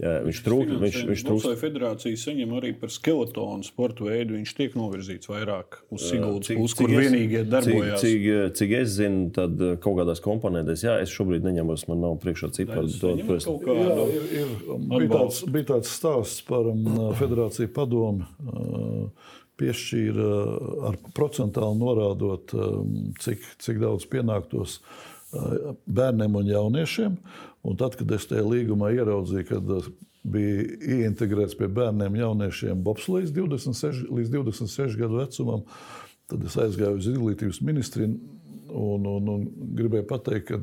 viņš 0.00 0.40
trūkst. 0.46 0.76
Viņš, 0.80 0.96
viņš 1.10 1.24
trūkst. 1.28 1.50
Federācija 1.60 2.20
saņem 2.22 2.54
arī 2.56 2.72
par 2.80 2.92
skeletonu 2.92 3.66
sporta 3.66 4.06
veidu. 4.06 4.38
Viņš 4.38 4.54
tiek 4.56 4.76
novirzīts 4.78 5.28
vairāk 5.28 5.82
uz 5.92 6.06
Siguldas 6.08 6.48
pusi, 6.48 6.78
kur 6.78 6.94
vienīgie 6.94 7.44
darbojas. 7.44 8.00
Cik, 8.00 8.24
cik, 8.24 8.56
cik 8.62 8.74
es 8.80 8.96
zinu, 8.96 9.28
tad 9.36 9.60
kaut 9.84 10.00
kādās 10.00 10.24
komponentēs, 10.24 10.86
jā, 10.86 10.96
es 11.04 11.12
šobrīd 11.12 11.44
neņemos, 11.44 11.84
man 11.92 12.00
nav 12.06 12.16
priekšā 12.24 12.48
ciparu. 12.56 12.88
Ir, 14.50 14.80
bija, 14.90 15.10
tāds, 15.14 15.42
bija 15.46 15.68
tāds 15.74 15.92
stāsts 15.94 16.42
par 16.46 16.68
um, 16.70 16.88
federāciju 17.18 17.70
padomu. 17.76 18.26
Uh, 18.44 19.30
piešķīra 19.60 20.28
ar 20.88 20.98
procentāli 21.16 21.76
norādot, 21.80 22.54
um, 22.56 22.92
cik, 23.20 23.44
cik 23.60 23.80
daudz 23.82 24.06
pienāktos 24.08 24.78
uh, 24.80 25.74
bērniem 25.84 26.38
un 26.40 26.48
jauniešiem. 26.48 27.18
Un 27.60 27.76
tad, 27.76 27.98
kad 28.00 28.12
es 28.16 28.24
tajā 28.30 28.46
līgumā 28.46 28.94
ieraudzīju, 28.96 29.48
kad 29.50 29.74
uh, 29.76 29.90
bija 30.22 30.64
ieintegrēts 30.96 31.56
pie 31.58 31.68
bērniem 31.72 32.16
un 32.16 32.22
jauniešiem 32.24 32.84
bobslēgs 32.84 33.32
26 33.36 34.08
līdz 34.12 34.34
26 34.36 34.98
gadu 35.00 35.20
vecumam, 35.20 35.64
tad 36.30 36.44
es 36.46 36.56
aizgāju 36.60 37.00
uz 37.00 37.08
izglītības 37.10 37.60
ministriju 37.64 38.14
un, 38.70 39.06
un, 39.08 39.30
un 39.34 39.46
gribēju 39.76 40.06
pateikt, 40.08 40.52
ka 40.52 40.60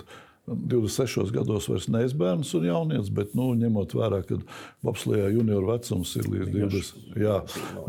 26 0.47 1.31
gados 1.35 1.67
vairs 1.67 1.89
neesmu 1.91 2.21
bērns 2.21 2.53
un 2.55 2.65
jaunietis, 2.69 3.09
bet 3.11 3.33
nu, 3.35 3.49
ņemot 3.59 3.91
vērā, 3.97 4.21
ka 4.27 4.37
Bobslijā 4.85 5.27
junioru 5.33 5.73
vecums 5.73 6.13
ir 6.15 6.29
līdz 6.31 6.53
20. 6.53 7.17
Jā, 7.19 7.35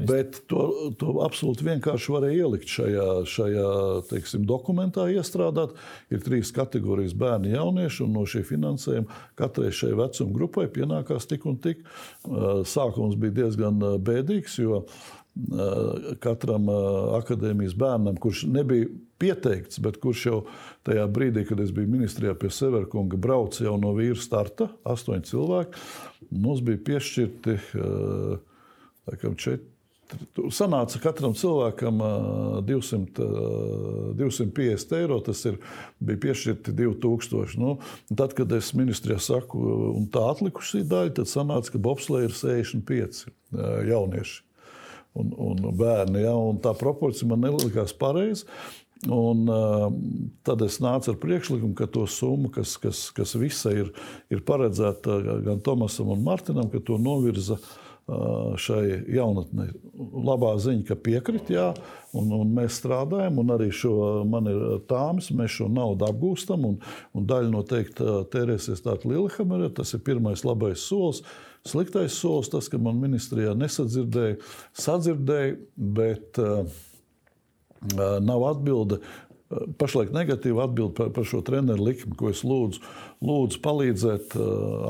bet 0.09 0.41
to, 0.51 0.65
to 0.99 1.15
absolūti 1.23 1.69
vienkārši 1.69 2.15
varēja 2.17 2.49
ielikt 2.49 2.73
šajā, 2.75 3.07
šajā 3.31 3.69
teiksim, 4.11 4.47
dokumentā, 4.49 5.07
iestrādāt. 5.15 5.77
Ir 6.11 6.25
trīs 6.25 6.51
kategorijas 6.55 7.15
bērni, 7.19 7.55
jaunieši, 7.55 8.03
un 8.09 8.19
no 8.19 8.27
šī 8.27 8.43
finansējuma 8.49 9.23
katrai 9.39 9.71
šai 9.75 9.95
vecuma 9.99 10.35
grupai 10.35 10.67
pienākās 10.75 11.31
tik 11.31 11.47
un 11.47 11.61
tik. 11.63 11.87
Sākums 12.67 13.15
bija 13.23 13.45
diezgan 13.45 13.79
bēdīgs, 14.03 14.59
jo 14.65 14.83
katram 16.25 16.67
akadēmijas 17.21 17.77
bērnam, 17.79 18.19
kurš 18.19 18.49
nebija 18.51 18.89
pieteikts, 19.19 19.81
bet 19.83 19.99
kurš 20.03 20.27
jau 20.29 20.39
tajā 20.87 21.07
brīdī, 21.13 21.45
kad 21.49 21.61
es 21.63 21.73
biju 21.75 21.91
ministrijā 21.91 22.35
pie 22.39 22.51
Severkunga, 22.55 23.19
brauca 23.21 23.65
jau 23.65 23.77
no 23.81 23.95
vīra 23.97 24.19
starta, 24.21 24.71
astoņi 24.89 25.27
cilvēki. 25.31 25.83
Mums 26.31 26.63
bija 26.67 26.85
piešķirti 26.91 27.59
laikam, 29.09 29.37
četri. 29.39 29.75
Sanāca 30.55 31.01
katram 31.03 31.35
cilvēkam 31.37 31.99
200, 32.65 33.27
250 34.17 34.95
eiro. 34.97 35.19
Tas 35.25 35.43
ir, 35.51 35.59
bija 36.01 36.23
piešķirti 36.23 36.73
2000. 36.79 37.59
Nu, 37.61 37.75
tad, 38.17 38.33
kad 38.39 38.53
es 38.57 38.73
ministrijā 38.79 39.21
saku, 39.21 39.61
un 39.99 40.09
tā 40.13 40.25
atlikušā 40.33 40.81
daļa, 40.89 41.17
tad 41.21 41.29
sanāca, 41.29 41.75
ka 41.75 41.83
Bobslēga 41.85 42.31
ir 42.31 42.37
65 42.39 43.27
jaunieši 43.91 44.41
un, 45.19 45.33
un 45.51 45.65
bērni. 45.77 46.23
Ja, 46.25 46.35
un 46.37 46.61
tā 46.65 46.73
proporcija 46.79 47.29
man 47.29 47.45
nelikās 47.45 47.93
pareiza. 47.97 48.49
Un, 49.07 49.45
uh, 49.47 49.85
tad 50.43 50.63
es 50.67 50.81
nācu 50.83 51.13
ar 51.13 51.19
priekšlikumu, 51.23 51.77
ka 51.79 51.87
to 51.87 52.03
summu, 52.11 52.51
kas, 52.51 52.75
kas, 52.83 53.05
kas 53.15 53.37
visa 53.39 53.71
ir, 53.71 53.93
ir 54.33 54.43
paredzēta 54.43 55.21
gan 55.47 55.61
Tomasam, 55.63 56.11
gan 56.11 56.25
Martinam, 56.27 56.67
ka 56.73 56.83
to 56.83 56.99
novirza 56.99 57.61
šai 58.57 59.03
jaunatnei. 59.13 59.69
Labā 60.25 60.55
ziņa, 60.63 60.85
ka 60.89 60.97
piekrit, 60.97 61.51
jā, 61.53 61.67
un, 62.17 62.31
un 62.33 62.55
mēs 62.57 62.79
strādājam, 62.81 63.41
un 63.43 63.53
arī 63.53 63.69
šo 63.75 64.23
man 64.29 64.49
ir 64.49 64.63
tāmas, 64.89 65.29
mēs 65.37 65.59
šo 65.59 65.69
naudu 65.73 66.09
apgūstam, 66.09 66.65
un, 66.71 66.79
un 67.13 67.29
daļa 67.29 67.53
noteikti 67.53 68.09
tērēsies 68.33 68.81
tāda 68.87 69.11
Lillehammerē. 69.11 69.69
Tas 69.77 69.93
ir 69.93 70.05
pirmais 70.07 70.45
labais 70.49 70.87
solis. 70.89 71.21
Sliktais 71.69 72.17
solis 72.17 72.49
tas, 72.49 72.71
ka 72.73 72.81
man 72.81 72.97
ministrijā 73.03 73.53
nesadzirdēja, 73.59 74.39
sadzirdēja, 74.79 75.59
bet 75.99 76.41
uh, 76.41 76.65
nav 78.25 78.47
atbilde 78.53 79.01
pašlaik 79.81 80.11
negatīva 80.13 80.67
atbilde 80.67 80.93
par, 80.99 81.13
par 81.17 81.25
šo 81.29 81.41
treneru 81.45 81.87
likmi, 81.87 82.13
ko 82.21 82.29
es 82.33 82.43
lūdzu, 82.45 82.83
lūdzu 83.25 83.61
palīdzēt 83.65 84.37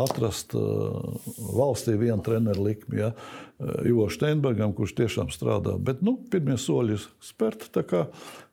atrast 0.03 0.57
valstī 0.57 1.95
vienu 2.01 2.19
treneru 2.27 2.67
likmi. 2.67 3.05
Ja. 3.05 3.13
Ivo 3.59 4.05
Steinbergam, 4.07 4.71
kurš 4.71 4.93
tiešām 5.01 5.33
strādā. 5.35 5.73
Bet 5.83 5.99
nu, 6.07 6.13
pirmie 6.31 6.55
soļi 6.61 6.95
ir 6.95 7.07
spērti. 7.27 7.83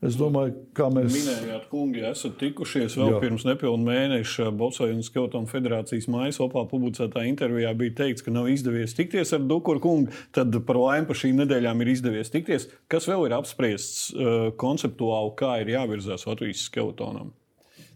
Es 0.05 0.17
domāju, 0.17 0.55
kā 0.73 0.87
mēs. 0.89 1.13
Minējāt, 1.13 1.67
kungi, 1.69 2.01
esat 2.09 2.39
tikušies 2.41 2.97
vēl 2.97 3.13
Jā. 3.13 3.19
pirms 3.21 3.45
nepilna 3.45 3.85
mēneša 3.85 4.49
Botsvanas 4.57 4.97
un 4.97 5.05
Skeltona 5.05 5.51
federācijas 5.51 6.09
mājas 6.09 6.41
opā 6.41 6.65
publicētā 6.71 7.27
intervijā. 7.29 7.75
Bija 7.77 7.99
teikts, 8.01 8.25
ka 8.25 8.33
nav 8.33 8.49
izdevies 8.49 8.97
tikties 8.97 9.35
ar 9.37 9.45
Dukuru 9.45 9.83
kungu. 9.83 10.19
Tad 10.33 10.57
par 10.65 10.81
laimi 10.81 11.09
par 11.11 11.21
šīm 11.21 11.37
nedēļām 11.43 11.85
ir 11.85 11.93
izdevies 11.93 12.33
tikties. 12.33 12.69
Kas 12.89 13.05
vēl 13.11 13.29
ir 13.29 13.37
apspriests 13.37 14.09
konceptuāli, 14.57 15.35
kā 15.37 15.59
ir 15.61 15.75
jāvirzās 15.77 16.25
Latvijas 16.25 16.65
Skeltonam? 16.65 17.35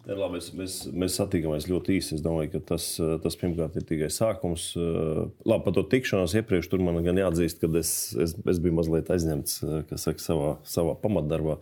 Labi, 0.10 0.40
mēs, 0.40 0.50
mēs, 0.58 0.76
mēs 0.96 1.18
satikāmies 1.20 1.68
ļoti 1.70 2.00
īsi. 2.00 2.16
Es 2.18 2.24
domāju, 2.26 2.54
ka 2.56 2.64
tas, 2.74 2.88
tas 3.24 3.38
pirmkārt 3.40 3.78
ir 3.78 3.86
tikai 3.86 4.10
sākums. 4.14 4.72
Labi, 4.78 5.64
par 5.66 5.76
to 5.76 5.86
tikšanos 5.92 6.36
iepriekš 6.40 6.72
tur 6.72 6.84
man 6.86 7.02
gan 7.06 7.20
jāatzīst, 7.20 7.62
ka 7.62 7.70
es, 7.78 7.94
es, 8.18 8.36
es 8.40 8.62
biju 8.64 8.80
mazliet 8.80 9.12
aizņemts 9.14 9.62
saka, 9.96 10.24
savā, 10.24 10.54
savā 10.68 10.96
pamatdarbā. 11.04 11.60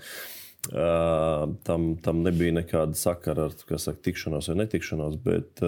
Tam, 0.68 1.84
tam 2.04 2.24
nebija 2.25 2.56
nekāda 2.58 2.98
sakara 2.98 3.46
ar 3.48 3.54
saka, 3.80 4.00
tikšanos 4.08 4.50
vai 4.51 4.58
netikšanos. 4.63 5.20
Bet 5.24 5.63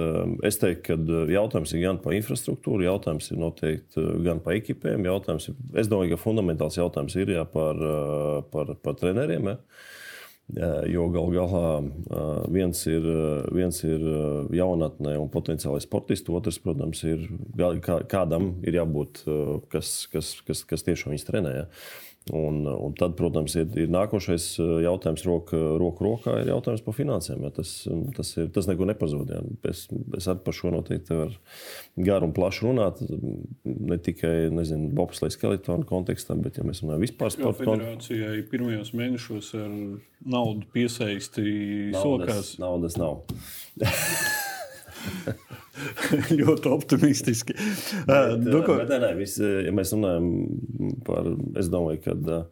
es 0.48 0.60
teiktu, 0.60 0.96
ka 0.96 1.22
jautājums 1.36 1.76
ir 1.76 1.86
gan 1.86 2.02
par 2.04 2.16
infrastruktūru, 2.16 2.88
jautājums 2.88 3.32
ir 3.32 3.44
noteikti 3.44 4.08
gan 4.28 4.44
par 4.44 4.56
ekipēm. 4.60 5.08
Ir, 5.08 5.48
es 5.80 5.92
domāju, 5.92 6.16
ka 6.16 6.24
fundamentāls 6.24 6.80
jautājums 6.80 7.16
ir 7.20 7.36
jā, 7.36 7.48
par, 7.48 7.80
par, 8.56 8.76
par 8.84 9.00
treneriem. 9.00 9.56
Ja. 9.56 9.62
Jo 10.90 11.04
gal 11.14 11.28
galā 11.30 11.66
viens 12.50 12.80
ir, 12.90 13.04
viens 13.54 13.84
ir 13.86 14.06
jaunatnē 14.58 15.14
un 15.22 15.30
potenciālais 15.30 15.86
sportists, 15.86 16.32
otrs, 16.34 16.58
protams, 16.64 17.04
ir 17.06 17.28
kādam 18.10 18.56
ir 18.66 18.80
jābūt, 18.80 19.22
kas, 19.70 20.08
kas, 20.10 20.40
kas, 20.48 20.64
kas 20.66 20.88
tiešām 20.88 21.14
viņus 21.14 21.28
trenē. 21.28 21.54
Ja? 21.54 21.68
Un, 22.36 22.62
un 22.70 22.94
tad, 22.98 23.16
protams, 23.18 23.56
ir, 23.60 23.70
ir 23.80 23.90
nākošais 23.92 24.46
uh, 24.62 24.76
jautājums, 24.84 25.24
roku 25.28 25.60
rok 25.82 26.02
rokā, 26.06 26.36
ir 26.42 26.52
jautājums 26.52 26.84
par 26.86 26.96
finansēm. 26.98 27.46
Ja 27.48 27.52
tas, 27.56 27.74
tas, 28.18 28.34
ir, 28.38 28.50
tas 28.56 28.70
neko 28.70 28.88
nepazūd. 28.90 29.34
Ja. 29.34 29.42
Es, 29.70 29.86
es 30.18 30.30
arī 30.30 30.44
par 30.46 30.58
šo 30.58 30.74
noteikti 30.76 31.18
varu 31.18 31.38
garu 32.10 32.30
un 32.30 32.36
plašu 32.36 32.70
runāt. 32.70 33.02
Ne 33.66 34.00
tikai 34.04 34.50
bobslēgas 34.96 35.38
skeletonu 35.40 35.88
kontekstā, 35.90 36.38
bet 36.40 36.60
ja 36.60 36.68
mēs 36.68 36.84
runājam 36.84 37.06
vispār 37.06 37.26
par 37.26 37.36
sporta 37.36 37.66
federācijai 37.66 38.44
pirmajos 38.52 38.94
mēnešos 38.98 39.54
ar 39.60 39.72
naudu 40.36 40.70
piesaisti 40.74 41.48
sokās. 41.96 42.56
Naudas 42.62 43.00
nav. 43.00 43.24
ļoti 46.40 46.74
optimistiski. 46.74 47.56
Bet, 48.08 48.44
nu, 48.46 48.62
ko... 48.66 48.82
bet, 48.82 48.92
nē, 48.92 49.00
nē, 49.06 49.16
vis, 49.20 49.40
ja 49.40 49.74
mēs 49.76 49.96
runājam 49.96 50.30
par, 51.08 51.34
es 51.60 51.72
domāju, 51.72 52.04
ka. 52.06 52.46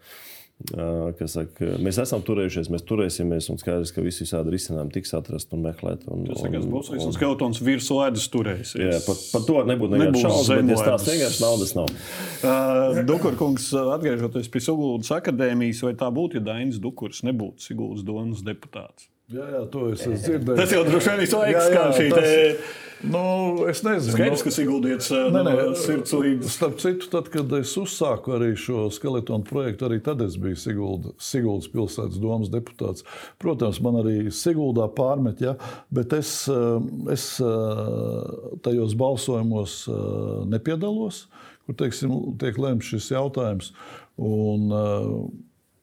Saka, 0.57 1.67
mēs 1.85 1.99
esam 2.01 2.23
turējušies, 2.25 2.71
mēs 2.73 2.81
turēsimies, 2.89 3.45
un 3.53 3.59
skaidrs, 3.61 3.91
ka 3.93 4.01
visi 4.01 4.23
visādi 4.23 4.55
risinājumi 4.55 4.95
tiks 4.95 5.11
atrasti 5.13 5.53
un 5.53 5.61
meklēti. 5.67 6.07
Un, 6.09 6.23
Tas 6.25 6.41
ir 6.47 6.55
Bosnijas 6.65 7.03
un, 7.03 7.11
un 7.11 7.13
Skeltons 7.13 7.61
virs 7.61 7.89
ledus 7.93 8.25
turēsies. 8.33 8.81
Jā, 8.81 8.97
par, 9.05 9.19
par 9.35 9.45
to 9.45 9.59
nebūtu 9.69 9.99
nekāds 10.01 10.23
šaubas, 10.23 10.49
bet 10.49 10.71
ja 10.73 10.79
tās 10.87 11.05
vienkārši 11.11 11.43
naudas 11.43 11.75
nav. 11.77 11.93
uh, 11.93 13.03
Dukurkungs, 13.05 13.67
atgriežoties 13.99 14.49
pie 14.49 14.63
Siguldas 14.65 15.13
akadēmijas, 15.19 15.83
vai 15.85 15.93
tā 16.01 16.09
būtu, 16.17 16.41
ja 16.41 16.47
Dainis 16.49 16.81
Dukurs 16.81 17.21
nebūtu 17.29 17.69
Siguldas 17.69 18.01
domas 18.07 18.41
deputāts? 18.47 19.11
Jā, 19.27 19.43
jā, 19.51 19.61
to 19.67 19.89
es 19.91 20.05
dzirdēju. 20.07 20.55
Tas 20.55 20.71
jau 20.71 20.83
droši 20.87 21.09
vien 21.11 21.17
visu 21.19 21.39
laiku 21.41 21.63
skan 21.65 21.89
šī 21.97 22.03
tas, 22.13 22.75
nu, 23.11 23.23
es 23.67 23.81
nezinu. 23.83 24.13
Skaidrs, 24.13 24.43
ka 24.45 24.51
Siguldiets 24.55 25.09
nē, 25.35 25.41
nē, 25.43 25.55
sirds 25.81 26.13
līdzi. 26.15 26.51
Starp 26.53 26.77
citu, 26.79 27.09
tad, 27.11 27.27
kad 27.33 27.51
es 27.57 27.73
uzsāku 27.75 28.37
arī 28.37 28.53
šo 28.55 28.85
skeletonu 28.95 29.43
projektu, 29.49 29.89
arī 29.89 29.97
tad 30.05 30.23
es 30.23 30.37
biju 30.39 30.55
Sigulda, 30.61 31.11
Siguldas 31.19 31.67
pilsētas 31.73 32.21
domas 32.23 32.53
deputāts. 32.53 33.03
Protams, 33.43 33.81
man 33.83 33.99
arī 33.99 34.31
Siguldā 34.31 34.87
pārmet, 34.95 35.43
ja, 35.43 35.57
bet 35.91 36.15
es, 36.15 36.31
es 37.11 37.27
tajos 38.63 38.95
balsojumos 39.03 39.75
nepiedalos, 40.55 41.25
kur, 41.67 41.75
teiksim, 41.83 42.15
tiek 42.39 42.55
lemts 42.63 42.95
šis 42.95 43.11
jautājums. 43.11 43.73
Un, 44.15 44.71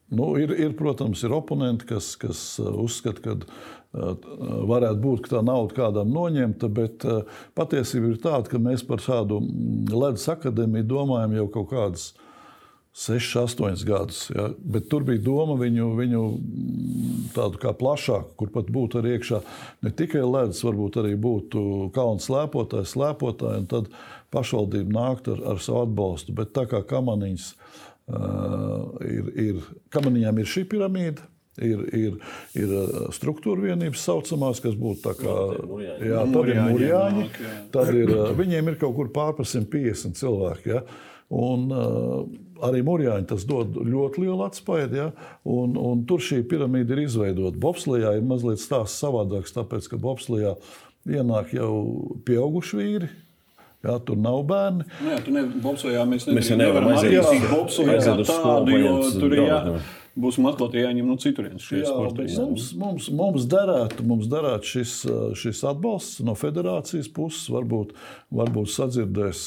Nu, 0.09 0.35
ir, 0.37 0.51
ir, 0.53 0.75
protams, 0.77 1.23
ir 1.25 1.33
oponenti, 1.33 1.87
kas, 1.89 2.11
kas 2.21 2.41
uh, 2.61 2.69
uzskata, 2.83 3.23
ka 3.23 3.33
uh, 3.41 4.27
varētu 4.69 5.01
būt, 5.01 5.23
ka 5.25 5.37
tā 5.37 5.41
nauda 5.45 5.73
kādam 5.79 6.11
noņemta, 6.13 6.69
bet 6.69 7.07
uh, 7.09 7.23
patiesība 7.57 8.11
ir 8.11 8.19
tāda, 8.21 8.51
ka 8.51 8.61
mēs 8.61 8.85
par 8.85 9.01
tādu 9.01 9.39
mm, 9.41 9.89
ledus 9.95 10.27
akadēmiju 10.29 10.85
domājam 10.91 11.33
jau 11.39 11.47
kaut 11.57 11.71
kādus 11.73 12.11
6, 12.95 13.57
8 13.57 13.81
gadus. 13.89 14.19
Ja? 14.29 14.51
Bet 14.61 14.91
tur 14.93 15.03
bija 15.07 15.23
doma 15.25 15.57
viņu, 15.59 15.87
viņu 15.97 16.21
mm, 16.35 17.15
tādu 17.35 17.59
kā 17.65 17.73
plašāku, 17.75 18.37
kur 18.37 18.53
pat 18.53 18.69
būtu 18.71 19.01
arī 19.01 19.17
iekšā 19.17 19.41
ne 19.83 19.91
tikai 19.91 20.21
ledus, 20.21 20.61
varbūt 20.63 21.01
arī 21.01 21.15
būtu 21.17 21.89
kalns 21.97 22.29
slēpotāji, 22.29 22.93
slēpotāji, 22.93 23.65
un 23.65 23.67
tad 23.73 23.89
pašvaldība 24.35 24.95
nākt 24.95 25.33
ar, 25.33 25.41
ar 25.55 25.65
savu 25.65 25.87
atbalstu. 25.89 26.37
Bet 26.37 26.53
tā 26.53 26.69
kā 26.69 26.85
kamaniņas 26.85 27.49
ir, 28.05 29.31
ir, 29.47 29.63
kamaniņām 29.93 30.41
ir 30.41 30.51
šī 30.51 30.65
piramīda. 30.71 31.31
Ir, 31.55 31.85
ir, 31.95 32.15
ir 32.59 32.71
struktūra 33.15 33.69
vienības, 33.69 34.01
saucamās, 34.03 34.59
kas 34.59 34.73
būtu 34.75 35.05
tā 35.05 35.13
kā 35.15 35.35
jā, 36.03 36.23
tad 36.27 36.49
ir 36.51 36.57
mūrjāņi. 36.59 37.27
Tad 37.71 37.91
ir, 37.95 38.11
viņiem 38.35 38.73
ir 38.73 38.79
kaut 38.81 38.97
kur 38.97 39.11
pārpa 39.15 39.45
150 39.47 40.19
cilvēki. 40.19 40.73
Ja? 40.73 40.81
Un, 41.31 41.69
uh, 41.71 42.25
arī 42.67 42.83
mūrjāņi 42.85 43.29
tas 43.31 43.47
dod 43.47 43.79
ļoti 43.79 44.25
lielu 44.25 44.43
atspēju. 44.45 44.89
Ja? 44.99 45.07
Un, 45.47 45.79
un 45.79 46.03
tur 46.09 46.23
šī 46.23 46.41
piramīda 46.51 46.97
ir 46.97 47.05
izveidota. 47.05 47.55
Bobslijā 47.61 48.17
ir 48.17 48.27
mazliet 48.27 48.59
stāsts 48.59 48.99
savādāks, 48.99 49.55
tāpēc 49.55 49.87
ka 49.93 50.01
Bobslijā 50.01 50.57
ienāk 51.07 51.55
jau 51.55 51.71
pieauguši 52.27 52.81
vīri, 52.81 53.09
Jā, 53.85 53.99
tur 54.05 54.17
nav 54.17 54.41
bērni. 54.49 54.87
Nu, 55.01 55.11
jā, 55.13 55.19
tur 55.25 55.35
nebobsojā, 55.35 56.07
mēs, 56.09 56.25
mēs 56.33 56.49
nevaram 56.57 56.95
bobsoju 57.51 57.99
kā 58.01 58.17
tādu, 58.25 58.79
jo 58.81 58.95
tur 59.19 59.35
ir 59.35 59.43
jā, 59.45 59.59
būs 60.15 60.37
mazliet 60.39 60.77
jāņem 60.79 61.09
no 61.11 61.17
citurienes 61.19 61.65
šie 61.67 61.81
sportisti. 61.85 62.39
Mums, 62.39 62.69
mums, 62.79 63.09
mums 63.19 63.47
derētu, 63.51 64.05
mums 64.07 64.29
derētu 64.31 64.71
šis, 64.71 64.93
šis 65.41 65.63
atbalsts 65.67 66.23
no 66.25 66.37
federācijas 66.39 67.09
puses. 67.13 67.49
Varbūt, 67.51 67.93
varbūt 68.35 68.71
sadzirdēs 68.71 69.43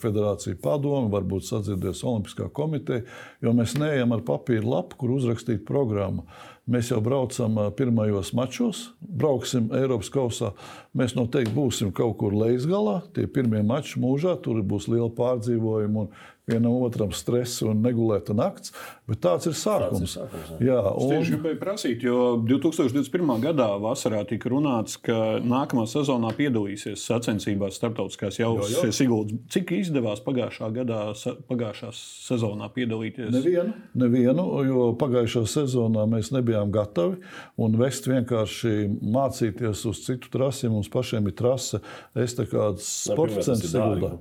federācija 0.00 0.58
padomu, 0.64 1.12
varbūt 1.12 1.46
sadzirdēs 1.50 2.02
Olimpiskā 2.08 2.48
komiteja, 2.56 3.04
jo 3.44 3.54
mēs 3.56 3.76
neejam 3.80 4.16
ar 4.16 4.24
papīra 4.26 4.64
lapu, 4.76 4.98
kur 5.04 5.14
uzrakstīt 5.18 5.66
programmu. 5.68 6.26
Mēs 6.64 6.88
jau 6.88 6.96
braucam 7.04 7.58
pirmajos 7.76 8.30
mačos, 8.32 8.78
brauksim 9.04 9.66
Eiropas 9.76 10.08
kausā. 10.12 10.54
Mēs 10.96 11.12
noteikti 11.12 11.52
būsim 11.52 11.90
kaut 11.92 12.16
kur 12.22 12.32
lejas 12.32 12.64
galā. 12.70 13.02
Tie 13.12 13.26
pirmie 13.28 13.60
mači 13.66 14.00
mūžā, 14.00 14.38
tur 14.40 14.62
būs 14.64 14.88
liela 14.88 15.10
pārdzīvojuma 15.12 16.06
un 16.06 16.14
vienam 16.46 16.76
otram 16.84 17.12
stress 17.16 17.62
un 17.64 17.80
negulēta 17.84 18.34
nakts. 18.36 18.72
Bet 19.08 19.20
tāds 19.24 19.48
ir 19.48 19.56
sākums. 19.56 19.96
Tāds 19.96 20.04
ir 20.04 20.12
sākums 20.12 20.50
jā. 20.52 20.68
Jā, 20.68 20.80
un... 21.00 21.12
Es 21.16 21.30
gribēju 21.32 21.58
prasīt, 21.60 22.04
jo 22.04 22.18
2021. 22.44 23.32
gadā 23.44 23.68
vasarā 23.80 24.22
tika 24.28 24.52
runāts, 24.52 24.96
ka 25.00 25.38
nākamā 25.44 25.86
sezonā 25.90 26.32
piedalīsies 26.36 27.04
sacensībās 27.08 27.78
starptautiskās 27.80 28.40
jau 28.40 28.54
Siguldas. 28.64 29.40
Cik 29.52 29.72
izdevās 29.80 30.20
pagājušā 30.24 30.70
gadā, 30.76 31.00
pagājušā 31.48 31.92
sezonā 31.96 32.68
piedalīties? 32.76 33.32
Nevienu, 33.34 33.76
nevienu, 34.04 34.48
jo 34.68 34.90
pagājušā 35.00 35.46
sezonā 35.56 36.04
mēs 36.08 36.32
nebijām 36.34 36.53
gatavi 36.74 37.18
un 37.60 37.76
vest 37.80 38.08
vienkārši 38.08 38.72
mācīties 39.14 39.84
uz 39.90 40.02
citu 40.06 40.30
trasi. 40.32 40.70
Mums 40.72 40.90
pašiem 40.92 41.28
ir 41.30 41.36
trase, 41.38 41.80
es 42.18 42.36
tā 42.38 42.46
kā 42.50 42.70
sports 42.82 43.48
centrs 43.48 43.74
Siguldā. 43.74 44.12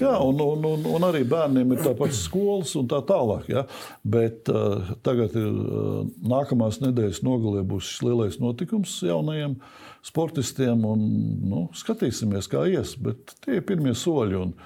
Jā, 0.00 0.16
un, 0.24 0.40
un, 0.40 0.66
un, 0.72 0.88
un 0.96 1.08
arī 1.08 1.24
bērniem 1.28 1.76
ir 1.76 1.84
tāpat 1.84 2.16
skolas 2.16 2.74
un 2.80 2.88
tā 2.90 3.02
tālāk. 3.06 3.48
Ja? 3.52 3.66
Bet 4.02 4.50
uh, 4.52 4.94
tagad 5.06 5.36
ir 5.38 5.50
uh, 5.50 6.04
nākamās 6.24 6.80
nedēļas 6.84 7.24
nogalē 7.26 7.64
būs 7.68 7.94
šis 7.94 8.06
lielais 8.06 8.40
notikums 8.42 8.96
jaunajiem 9.04 9.58
sportistiem. 10.04 10.84
Un, 10.88 11.08
nu, 11.44 11.66
skatīsimies, 11.76 12.48
kā 12.52 12.66
ies, 12.72 12.96
bet 13.00 13.36
tie 13.44 13.60
ir 13.60 13.68
pirmie 13.68 13.96
soļi. 13.98 14.40
Un, 14.46 14.56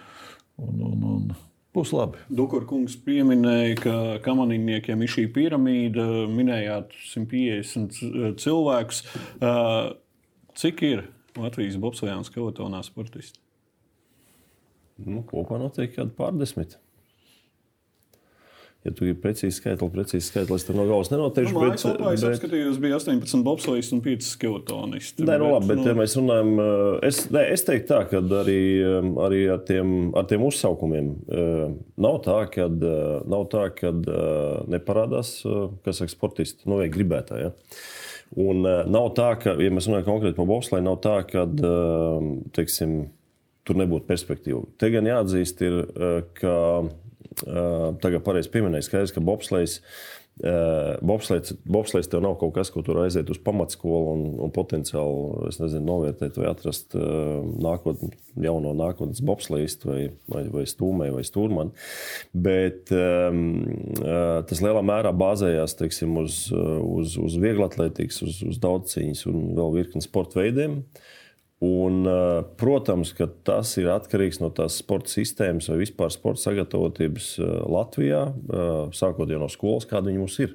Un, 0.59 0.81
un, 0.83 1.03
un 1.07 1.27
būs 1.77 1.93
labi. 1.95 2.21
Dukurkungs 2.33 2.97
pieminēja, 3.05 3.77
ka 3.83 3.95
kamanīniekiem 4.25 5.05
ir 5.05 5.13
šī 5.13 5.27
piramīda, 5.35 6.07
minējāt 6.33 6.95
150 7.11 8.39
cilvēkus. 8.43 9.05
Cik 10.59 10.83
ir 10.89 11.05
Latvijas 11.39 11.79
bobslijā 11.79 12.17
un 12.19 12.27
skeletonā 12.27 12.83
sportisti? 12.87 13.39
Nu, 14.99 15.23
kopā 15.23 15.61
noteikti 15.61 16.01
kādi 16.01 16.17
pārdesmit. 16.19 16.79
Ja 18.87 18.93
tu 18.95 19.03
gribi 19.03 19.19
precīzi 19.19 19.57
skaitli, 19.57 19.89
precīzi 19.91 20.29
skaitli, 20.29 20.55
es 20.55 20.65
tur 20.65 20.77
no 20.79 20.85
galvas 20.87 21.09
nenoteikšu. 21.11 21.55
Nu, 21.57 21.63
bet, 21.67 21.83
bet... 21.83 22.13
es 22.15 22.23
apskatījos, 22.29 22.77
bija 22.81 23.01
18 23.01 23.43
bobslejas 23.45 23.89
un 23.97 24.03
5 24.05 24.29
skeletonisti. 24.29 25.25
Nē, 25.27 25.35
nu, 25.43 25.49
labi, 25.51 25.67
bet, 25.73 25.81
nu... 25.81 25.89
ja 25.91 25.95
mēs 25.99 26.15
runājam, 26.15 26.53
es, 27.09 27.19
ne, 27.35 27.43
es 27.57 27.67
teiktu 27.67 27.91
tā, 27.91 27.99
ka 28.13 28.23
arī, 28.39 28.61
arī 29.25 29.41
ar, 29.51 29.65
tiem, 29.67 29.91
ar 30.17 30.29
tiem 30.31 30.45
uzsaukumiem 30.47 31.11
nav 32.07 32.21
tā, 32.23 32.39
ka 32.55 32.69
nav 32.71 33.49
tā, 33.51 33.65
ka 33.81 33.91
neparādās, 34.71 35.41
kas 35.83 35.99
saka, 36.05 36.15
sportisti, 36.15 36.63
nu, 36.71 36.79
vai 36.79 36.87
gribētāji. 36.95 37.49
Ja? 37.49 37.83
Un 38.47 38.63
nav 38.63 39.11
tā, 39.19 39.33
ka, 39.43 39.57
ja 39.59 39.75
mēs 39.75 39.91
runājam 39.91 40.07
konkrēti 40.13 40.39
par 40.39 40.49
bobsleju, 40.53 40.87
nav 40.87 41.01
tā, 41.03 41.19
ka, 41.27 41.49
teiksim, 42.55 43.01
tur 43.67 43.83
nebūtu 43.83 44.07
perspektīva. 44.07 44.63
Te 44.79 44.95
gan 44.95 45.11
jāatzīst, 45.11 45.67
ir, 45.67 45.83
ka 46.39 46.55
tagad 48.03 48.25
pareizi 48.27 48.53
pieminēja, 48.55 48.89
skaidrs, 48.89 49.15
ka 49.17 49.25
bobslēgs. 49.25 49.83
Bobslēgs, 50.39 51.57
bobslēgs 51.67 52.07
tev 52.13 52.21
nav 52.23 52.37
kaut 52.39 52.53
kas, 52.55 52.69
ko 52.71 52.79
tur 52.87 53.01
aiziet 53.03 53.27
uz 53.33 53.41
pamatskolu 53.43 54.13
un, 54.13 54.21
un 54.45 54.53
potenciāli 54.55 55.49
nezinu, 55.51 55.83
novērtēt 55.89 56.39
vai 56.39 56.47
atrast 56.47 56.95
uh, 56.95 57.41
nākotn, 57.59 58.13
jauno 58.45 58.71
nākotnes 58.79 59.19
bobslēgistu 59.27 59.91
vai, 59.91 59.99
vai, 60.31 60.45
vai 60.55 60.63
stūmēju 60.71 61.17
vai 61.17 61.27
stūrmani. 61.27 61.75
Bet 62.47 62.95
um, 62.95 63.43
tas 64.47 64.63
lielā 64.63 64.85
mērā 64.87 65.11
bāzējās 65.11 65.75
teiksim, 65.83 66.15
uz, 66.23 66.45
uz, 66.55 67.19
uz 67.19 67.39
vieglatlētikas, 67.43 68.23
uz, 68.23 68.39
uz 68.47 68.63
daudzcīņas 68.63 69.27
un 69.33 69.57
vēl 69.59 69.81
virkni 69.81 70.07
sporta 70.07 70.39
veidiem. 70.45 70.85
Uh, 70.85 71.18
Un, 71.59 72.05
eh, 72.07 72.45
protams, 72.57 73.11
ka 73.19 73.27
tas 73.43 73.73
ir 73.81 73.89
atkarīgs 73.91 74.39
no 74.39 74.53
tās 74.55 74.77
sporta 74.79 75.11
sistēmas 75.11 75.67
vai 75.73 75.81
vispār 75.81 76.13
sporta 76.15 76.45
sagatavotības 76.45 77.33
eh, 77.43 77.57
Latvijā, 77.75 78.21
eh, 78.31 78.77
sākot 78.95 79.31
jau 79.31 79.41
no 79.43 79.49
skolas, 79.51 79.89
kāda 79.91 80.07
viņa 80.07 80.23
mums 80.23 80.39
ir. 80.45 80.55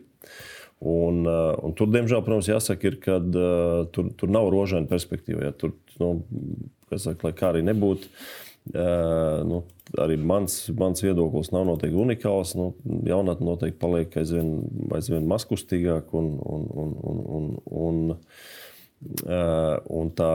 Un, 0.84 1.22
un 1.24 1.74
tur, 1.80 1.88
diemžēl, 1.88 2.20
protams, 2.26 2.50
jāsaka, 2.50 2.90
ir, 2.90 2.98
ka 3.00 3.14
tur, 3.96 4.10
tur 4.20 4.32
nav 4.36 4.50
rožaina 4.52 4.90
perspektīva. 4.90 5.46
Ja, 5.46 5.54
tur, 5.56 5.72
nu, 6.02 6.10
saka, 6.92 7.30
lai 7.30 7.32
kā 7.40 7.54
arī 7.54 7.62
nebūtu, 7.64 8.10
nu, 9.48 9.62
arī 10.04 10.18
mans, 10.20 10.58
mans 10.76 11.06
viedoklis 11.06 11.54
nav 11.56 11.64
noteikti 11.70 12.02
unikāls. 12.04 12.52
Nu, 12.60 12.74
jaunatne 13.08 13.48
noteikti 13.48 13.80
paliek 13.80 14.20
aizvien, 14.20 14.52
aizvien 14.92 15.24
maskustīgāk 15.32 16.12
un, 16.20 16.34
un, 16.52 16.68
un, 16.84 16.94
un, 17.14 17.24
un, 17.38 17.50
un 17.86 18.20
un 19.04 20.10
tā, 20.16 20.34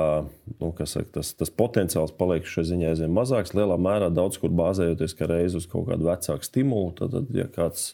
nu, 0.59 0.71
saka, 0.85 1.07
tas, 1.19 1.31
tas 1.39 1.51
potenciāls 1.55 2.13
paliek 2.19 2.47
šai 2.49 2.65
ziņā 2.69 2.93
aizvien 2.93 3.13
mazāks. 3.15 3.55
Lielā 3.57 3.79
mērā 3.81 4.11
daudz 4.15 4.41
kur 4.41 4.53
bāzējoties 4.55 5.17
reiz 5.31 5.57
uz 5.59 5.69
kaut 5.71 5.89
kādu 5.89 6.09
vecāku 6.09 6.47
stimulu. 6.47 6.91
Tad, 6.99 7.15
tad 7.17 7.39
ja, 7.39 7.47
kāds, 7.53 7.93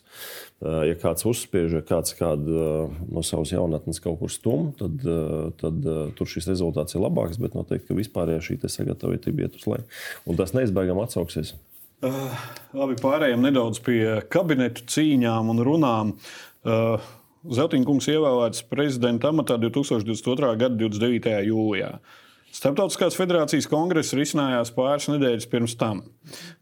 uh, 0.65 0.83
ja 0.89 0.97
kāds 1.01 1.27
uzspiež, 1.31 1.79
ja 1.79 1.85
kāds 1.87 2.17
kādu 2.19 2.59
uh, 2.59 3.03
no 3.09 3.23
savas 3.27 3.55
jaunatnes 3.55 4.03
kaut 4.05 4.19
kur 4.23 4.33
stum, 4.33 4.73
tad, 4.79 5.05
tad 5.61 5.93
tur 6.19 6.31
šis 6.31 6.51
rezultāts 6.53 6.97
ir 6.97 7.05
labāks. 7.05 7.41
Bet 7.43 7.59
noteikti, 7.59 7.91
ka 7.91 7.99
vispārējā 8.01 8.43
šī 8.49 8.59
sagatavotība 8.65 9.47
iet 9.47 9.61
uz 9.61 9.69
leju. 9.71 9.87
Un 10.27 10.41
tas 10.41 10.57
neizbēgami 10.57 11.05
atsauksies. 11.05 11.55
Uh, 12.05 12.33
labi, 12.77 12.99
pārējām 13.01 13.45
nedaudz 13.47 13.79
pie 13.85 14.01
kabinetu 14.33 14.85
cīņām 14.91 15.53
un 15.55 15.63
runām. 15.65 16.17
Uh, 16.65 17.13
Zeltiņkungs 17.45 18.07
ievēlēts 18.09 18.65
prezidenta 18.71 19.29
amatā 19.29 19.59
2022. 19.61 20.53
gada 20.57 20.79
29. 20.81 21.33
jūlijā. 21.51 21.91
Startautiskās 22.55 23.17
federācijas 23.19 23.67
kongress 23.69 24.15
risinājās 24.17 24.71
pāris 24.73 25.11
nedēļas 25.11 25.49
pirms 25.53 25.75
tam. 25.77 26.05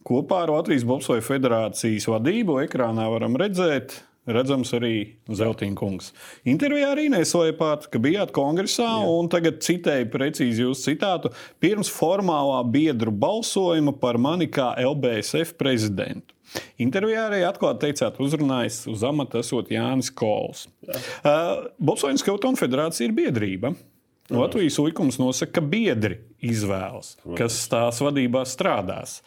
Kopā 0.09 0.41
ar 0.47 0.55
Latvijas 0.57 0.87
Bobsleja 0.89 1.23
federācijas 1.23 2.09
vadību 2.11 2.57
ekrānā 2.65 3.05
varam 3.13 3.37
redzēt, 3.39 3.95
redzams 4.27 4.73
arī 4.75 4.95
Zeltiņkungs. 5.31 6.11
Intervijā 6.51 6.91
arī 6.97 7.07
neslēpāt, 7.13 7.87
ka 7.93 8.03
bijāt 8.03 8.35
kongresā 8.35 8.89
Jā. 8.89 9.07
un 9.07 9.31
tagad 9.31 9.63
citēju 9.63 10.11
precīzi 10.11 10.67
jūsu 10.67 10.89
citātu 10.91 11.31
pirms 11.63 11.93
formālā 11.93 12.63
biedru 12.73 13.15
balsojuma 13.15 13.95
par 14.03 14.19
mani 14.19 14.51
kā 14.51 14.73
LBSF 14.83 15.55
prezidentu. 15.61 16.35
Intervijā 16.83 17.29
arī 17.29 17.43
atklāti 17.47 17.87
teicāt, 17.87 18.19
uzrunājis 18.23 18.83
uz 18.93 19.05
amata 19.07 19.41
esot 19.43 19.71
Jānis 19.73 20.11
Kols. 20.15 20.67
Uh, 20.89 21.69
Bobsvainas 21.83 22.25
Kautona 22.27 22.61
federācija 22.61 23.09
ir 23.09 23.17
biedrība. 23.17 23.75
Latvijas 24.33 24.79
likums 24.81 25.19
nosaka, 25.21 25.59
ka 25.59 25.65
biedri 25.67 26.21
izvēlas, 26.41 27.17
kas 27.37 27.59
tās 27.69 27.99
vadībā 28.01 28.47
strādās. 28.49 29.19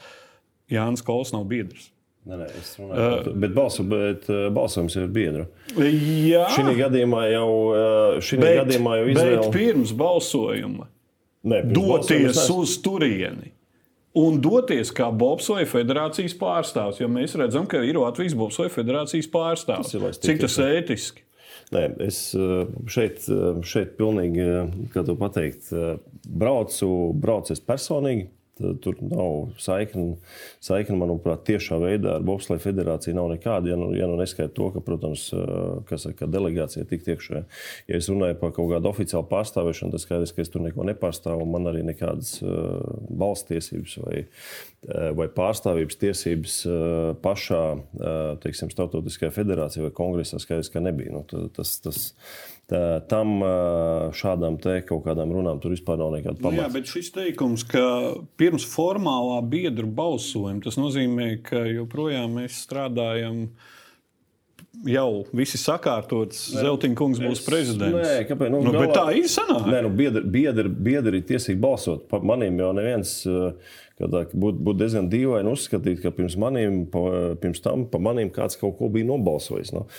Jānis 0.71 1.03
Kols 1.05 1.33
nav 1.35 1.45
biedrs. 1.49 1.91
Nē, 2.25 2.39
nē, 2.39 2.45
es 2.57 2.71
runāju, 2.79 3.01
uh, 3.05 3.33
bet, 3.37 3.51
balsu, 3.53 3.83
bet 3.85 4.23
balsojums 4.55 4.95
ir 4.97 5.11
biedra. 5.13 5.43
Jā, 5.77 6.47
šī 6.55 6.73
gadījumā 6.79 7.27
jau, 7.29 7.49
uh, 7.69 8.31
gadījumā 8.41 8.95
jau 8.97 9.09
izvēle. 9.11 9.35
Bet 9.43 9.53
pirms 9.53 9.93
balsojuma 9.99 10.87
nē, 11.45 11.59
pirms 11.67 11.75
doties 11.77 12.41
uz 12.55 12.79
turieni 12.81 13.53
un 14.15 14.39
doties 14.41 14.91
kā 14.95 15.09
Bobsoja 15.11 15.67
federācijas 15.69 16.35
pārstāvs. 16.39 17.01
Jo 17.01 17.09
mēs 17.11 17.35
redzam, 17.39 17.67
ka 17.69 17.83
ir 17.83 17.99
Latvijas 17.99 18.35
Bobsoja 18.37 18.71
federācijas 18.73 19.29
pārstāvs. 19.31 19.93
Tas 19.95 20.21
Cik 20.23 20.43
tas 20.45 20.59
ētiski? 20.63 21.25
Nē, 21.73 21.85
es 22.05 22.19
eh, 22.37 22.73
šeit, 22.91 23.23
eh, 23.31 23.59
šeit 23.65 23.95
pilnīgi, 23.99 24.43
eh, 24.45 24.73
kā 24.93 25.01
tu 25.05 25.15
pateikt, 25.17 25.71
braucu, 26.25 26.89
braucu 27.21 27.55
es 27.55 27.61
personīgi. 27.63 28.27
Tur 28.55 28.99
nav 29.03 29.55
saikni, 29.59 30.15
saikni, 30.63 30.95
manuprāt, 30.99 31.43
tiešā 31.49 31.75
veidā 31.81 32.13
ar 32.15 32.25
Bobsleja 32.25 32.63
federāciju 32.63 33.17
nav 33.17 33.27
nekāda. 33.33 33.73
Ja 33.73 33.79
nu, 33.79 33.89
ja 33.97 34.07
nu 34.07 34.15
neskaidro 34.19 34.53
to, 34.55 34.69
ka, 34.75 34.83
protams, 34.85 35.25
kas, 35.89 36.07
ka 36.15 36.29
delegācija 36.31 36.85
tik 36.87 37.03
iekšā. 37.11 37.43
Ja 37.89 37.99
es 37.99 38.07
runāju 38.11 38.37
par 38.39 38.53
kaut 38.55 38.71
kādu 38.71 38.87
oficiālu 38.91 39.27
pārstāvēšanu, 39.31 39.91
tad 39.95 40.03
skaidrs, 40.05 40.31
ka 40.35 40.45
es 40.45 40.53
tur 40.53 40.63
neko 40.63 40.87
nepārstāvu. 40.87 41.47
Man 41.51 41.67
arī 41.71 41.83
nekādas 41.87 42.37
uh, 42.45 42.79
balss 43.11 43.43
tiesības 43.49 43.97
vai, 44.05 44.23
vai 45.19 45.27
pārstāvības 45.35 45.99
tiesības 45.99 46.57
pašā 47.25 47.63
teiksim, 48.43 48.71
Startautiskajā 48.73 49.33
federācijā 49.35 49.87
vai 49.87 49.93
kongresā 49.95 50.39
skaidrs, 50.41 50.71
ka 50.71 50.83
nebija. 50.83 51.13
Nu, 51.15 51.23
tas, 51.55 51.75
tas, 51.83 52.09
Tā, 52.65 52.81
tam 53.05 53.43
šādām 54.17 54.55
te 54.57 54.79
kaut 54.87 55.03
kādām 55.05 55.29
runām 55.35 55.59
tur 55.61 55.75
vispār 55.75 55.99
nav 56.01 56.15
nekāda 56.15 56.39
pamata. 56.39 56.55
Nu 56.55 56.63
jā, 56.63 56.69
bet 56.73 56.89
šis 56.89 57.11
teikums, 57.13 57.61
ka 57.69 57.83
pirms 58.41 58.65
formālā 58.65 59.37
biedru 59.45 59.85
balsojuma, 59.85 60.63
tas 60.65 60.79
nozīmē, 60.81 61.27
ka 61.45 61.61
joprojām 61.69 62.39
mēs 62.39 62.63
strādājam. 62.65 63.43
Jau 64.89 65.23
viss 65.35 65.55
ir 65.57 65.61
sakārtots. 65.61 66.41
Zeltiņa 66.55 66.97
kungs 66.99 67.21
būs 67.23 67.39
es, 67.39 67.45
prezidents. 67.45 67.95
Nē, 67.95 68.19
kāpēc? 68.29 68.51
Nu, 68.53 68.61
nu, 68.65 68.73
galā, 68.75 68.91
tā 68.93 69.05
ir 69.17 69.29
sanāca. 69.31 69.69
Nē, 69.71 69.81
nu, 69.87 69.93
biedri, 69.95 70.21
biedri, 70.35 70.69
biedri 70.69 71.21
ir 71.21 71.25
tiesīgi 71.31 71.57
balsot. 71.61 72.05
Par 72.11 72.25
maniem 72.25 72.59
jau 72.61 72.73
neviens. 72.77 73.17
Būtu 73.95 74.59
būt 74.59 74.75
diezgan 74.81 75.05
dīvaini 75.07 75.53
uzskatīt, 75.55 76.01
ka 76.03 76.11
pirms, 76.11 76.35
maniem, 76.41 76.81
pa, 76.91 77.31
pirms 77.39 77.63
tam 77.63 77.85
par 77.87 78.01
maniem 78.03 78.27
kāds 78.35 78.59
kaut 78.59 78.75
ko 78.75 78.89
bija 78.91 79.07
nobalsojis. 79.07 79.71
Nu. 79.71 79.85
No. 79.85 79.89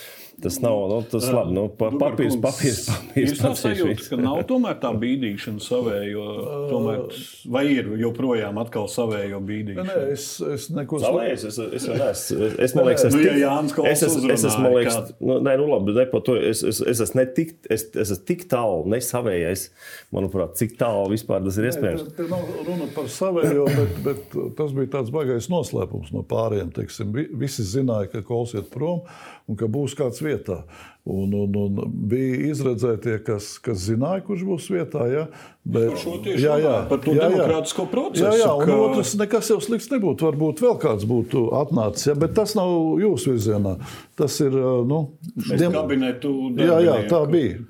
Tas 0.43 0.61
nav 0.61 0.89
nu, 0.89 1.03
tas 1.11 1.33
labi. 1.33 1.55
Nu, 1.57 1.63
pa, 1.73 1.89
papīrs, 1.97 2.35
papīrs, 2.45 2.83
papīrs. 2.91 3.31
Ir 3.33 3.39
tāds 3.41 3.63
sajūta, 3.65 4.05
ka 4.11 4.19
nav 4.21 4.43
tomēr 4.49 4.77
tā 4.83 4.91
bīdīšana 5.01 5.65
savējo. 5.65 6.25
Tomēr, 6.69 7.07
vai 7.55 7.63
ir 7.73 7.89
joprojām 8.03 8.61
atkal 8.61 8.91
savējo 8.93 9.41
bīdīšana? 9.49 9.87
Nē, 9.89 10.03
es, 10.13 10.27
es 10.45 10.67
neko 10.77 11.01
savējos. 11.01 11.47
Es, 11.49 11.61
es, 11.65 11.89
es, 11.89 12.27
es, 12.37 12.59
es, 12.69 12.77
man 12.77 12.91
liekas, 12.91 13.07
es, 13.09 13.17
nu, 13.17 13.23
ja 13.25 13.55
es, 13.89 14.05
es, 14.05 14.19
es 14.37 14.45
esmu, 14.51 14.66
man 14.67 14.75
liekas, 14.77 15.13
nu, 15.21 15.39
nē, 15.47 15.55
nu 15.61 15.69
labi, 15.71 15.95
ne 15.97 16.07
par 16.11 16.25
to. 16.27 16.37
Es, 16.37 16.63
es, 16.67 16.81
es, 16.83 17.03
esmu 17.07 17.25
tik, 17.37 17.55
es, 17.71 17.87
es 17.95 18.11
esmu 18.11 18.27
tik 18.29 18.45
tālu, 18.51 18.83
nesavējais, 18.93 19.69
manuprāt, 20.15 20.57
cik 20.61 20.77
tālu 20.81 21.13
vispār 21.15 21.45
tas 21.47 21.61
ir 21.61 21.69
iespējams. 21.71 22.05
Nē, 22.05 22.11
te, 22.11 22.25
te 22.25 22.29
nav 22.33 22.51
runa 22.67 22.91
par 22.97 23.09
savējo, 23.13 23.69
bet, 23.79 23.97
bet 24.07 24.37
tas 24.59 24.75
bija 24.77 24.93
tāds 24.99 25.15
baigais 25.15 25.51
noslēpums 25.53 26.13
no 26.17 26.25
pārējiem. 26.27 26.75
Teiksim, 26.77 27.17
visi 27.41 27.67
zināja, 27.67 28.11
ka 28.13 28.27
kols 28.27 28.57
iet 28.59 28.69
prom 28.75 29.07
un 29.47 29.59
ka 29.59 29.71
būs 29.71 29.97
kāds 29.99 30.23
vietā. 30.25 30.63
Un, 31.07 31.31
un, 31.39 31.53
un 31.55 31.93
bija 32.11 32.49
izredzētie, 32.51 33.21
kas, 33.23 33.53
kas 33.63 33.85
zināja, 33.85 34.25
kurš 34.27 34.41
būs 34.49 34.65
vietā. 34.75 35.05
Ja? 35.07 35.21
Bet, 35.63 36.03
jā, 36.27 36.57
jā, 36.59 36.73
par 36.91 36.99
to 37.05 37.15
jā, 37.15 37.29
demokrātisko 37.31 37.85
procesu. 37.93 38.25
Jā, 38.25 38.33
jā, 38.41 38.49
un 38.51 38.67
ka... 38.67 38.79
otrs, 38.89 39.13
nekas 39.21 39.51
jau 39.53 39.61
slikts 39.63 39.87
nebūtu. 39.93 40.27
Varbūt 40.27 40.65
vēl 40.65 40.75
kāds 40.83 41.07
būtu 41.07 41.45
atnācis, 41.61 42.09
ja? 42.11 42.17
bet 42.19 42.35
tas 42.35 42.57
nav 42.59 42.75
jūsu 43.03 43.37
virzienā. 43.37 43.77
Tas 44.19 44.41
ir. 44.43 44.59
Nu, 44.91 45.01
diem... 45.47 45.71
kabinetu. 45.77 46.35
Jā, 46.59 46.81
jā, 46.83 46.99
tā 47.13 47.23
bija. 47.31 47.63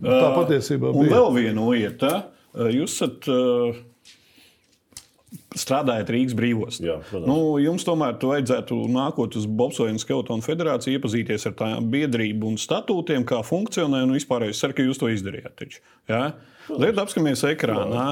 Tā 0.00 0.32
patiesībā 0.38 0.94
bija. 0.96 1.04
Un 1.04 1.12
vēl 1.12 1.30
viena 1.36 1.68
lieta. 1.68 2.14
Jūs 2.72 2.96
esat 2.96 3.28
strādājat 5.56 6.10
Rīgas 6.12 6.36
brīvos. 6.36 6.78
Jā, 6.82 6.98
protams. 7.08 7.28
nu, 7.30 7.56
jums 7.62 7.86
tomēr 7.86 8.18
to 8.20 8.32
vajadzētu 8.34 8.78
nākot 8.92 9.38
uz 9.40 9.46
Bobsleja 9.48 9.94
un 9.94 10.02
Skeletonu 10.02 10.44
federāciju, 10.44 10.98
iepazīties 10.98 11.48
ar 11.48 11.56
tām 11.58 11.88
biedrību 11.92 12.52
un 12.52 12.60
statūtiem, 12.60 13.24
kā 13.28 13.40
funkcionē. 13.46 14.02
Un 14.04 14.16
vispār 14.16 14.48
es 14.50 14.60
ceru, 14.60 14.76
ka 14.76 14.84
jūs 14.84 15.00
to 15.00 15.10
izdarījāt. 15.12 15.54
Taču, 15.58 15.82
ja? 16.10 16.22
Liet 16.68 17.00
apskaties 17.00 17.46
ekrānā. 17.48 18.06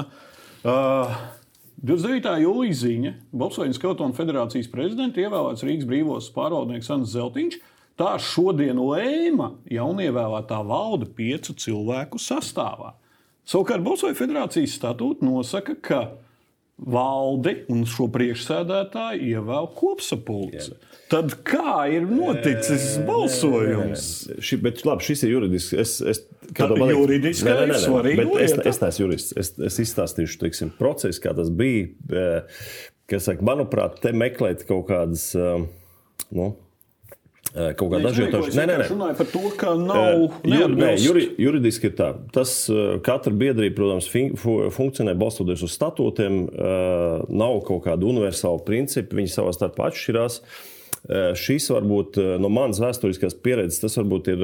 Uh, 0.65 1.13
29. 1.85 2.39
jūlijā 2.41 2.77
ziņa 2.81 3.15
Bobsleja 3.37 3.69
un 3.69 3.77
Skeletonu 3.77 4.17
federācijas 4.17 4.69
prezidenta 4.71 5.21
ievēlēts 5.21 5.65
Rīgas 5.67 5.89
brīvos 5.89 6.31
pārvaldnieks 6.33 6.89
Anna 6.95 7.09
Zeltiņš. 7.09 7.59
Tā 7.97 8.11
šodien 8.21 8.77
lēma 8.81 9.55
jaunievēlētā 9.73 10.57
valde 10.65 11.07
piecu 11.17 11.53
cilvēku 11.57 12.21
sastāvā. 12.21 12.95
Savukārt 13.47 13.85
Bosovijas 13.85 14.19
federācijas 14.19 14.75
statūta 14.77 15.25
nosaka, 15.25 15.77
ka 15.81 16.01
valdi 16.77 17.53
un 17.73 17.85
šo 17.89 18.05
priekšsēdētāju 18.13 19.31
ievēl 19.31 19.69
kopsapulce. 19.77 20.77
Tad 21.11 21.37
kā 21.47 21.87
ir 21.89 22.05
noticis 22.09 22.97
balsojums? 23.07 24.03
Ši, 24.43 24.59
bet, 24.61 24.83
labi, 24.85 25.07
šis 25.07 25.23
ir 25.25 25.33
juridisks. 25.37 25.73
Es, 25.73 25.95
es, 26.03 26.21
Tā 26.57 26.67
man 26.79 26.91
juridiskā 26.93 27.49
Nē, 27.49 27.65
nē, 27.71 27.79
nē, 27.79 28.13
bet 28.19 28.43
Es, 28.43 28.53
es 28.71 28.81
neesmu 28.83 29.05
jurists. 29.05 29.33
Es, 29.39 29.53
es 29.69 29.79
izstāstīšu 29.83 30.39
teiksim, 30.43 30.71
procesu, 30.77 31.23
kā 31.23 31.33
tas 31.37 31.49
bija. 31.51 32.43
Kas, 33.07 33.25
saka, 33.27 33.43
manuprāt, 33.47 34.01
te 34.03 34.13
meklēt 34.15 34.67
kaut 34.67 34.87
kādas. 34.91 35.31
Nu, 35.35 36.51
Kaut 37.77 37.89
kā 37.89 37.99
dažādas 38.03 38.53
Nē, 38.53 38.65
nē, 38.69 38.77
nē. 38.81 38.87
runāju 38.91 39.17
par 39.17 39.29
to, 39.31 39.41
ka 39.57 39.73
nav 39.79 40.27
Jur, 40.45 40.71
nē, 40.73 40.91
juri, 41.01 41.25
juridiski 41.41 41.89
ir 41.89 41.95
tā. 41.97 42.11
Tas 42.33 42.53
katra 43.05 43.33
biedrība, 43.33 43.75
protams, 43.79 44.09
funkcionē 44.75 45.15
balstoties 45.17 45.63
uz 45.65 45.73
statūtiem. 45.73 46.39
Nav 47.27 47.59
kaut 47.67 47.85
kāda 47.87 48.07
universāla 48.09 48.61
principa, 48.67 49.17
viņi 49.17 49.33
savā 49.33 49.53
starpā 49.55 49.89
atšķirās. 49.89 50.41
Šis 51.39 51.69
varbūt 51.71 52.17
no 52.41 52.49
manas 52.51 52.81
vēsturiskās 52.83 53.37
pieredzes, 53.39 53.79
tas 53.79 53.95
varbūt 53.95 54.27
ir 54.33 54.43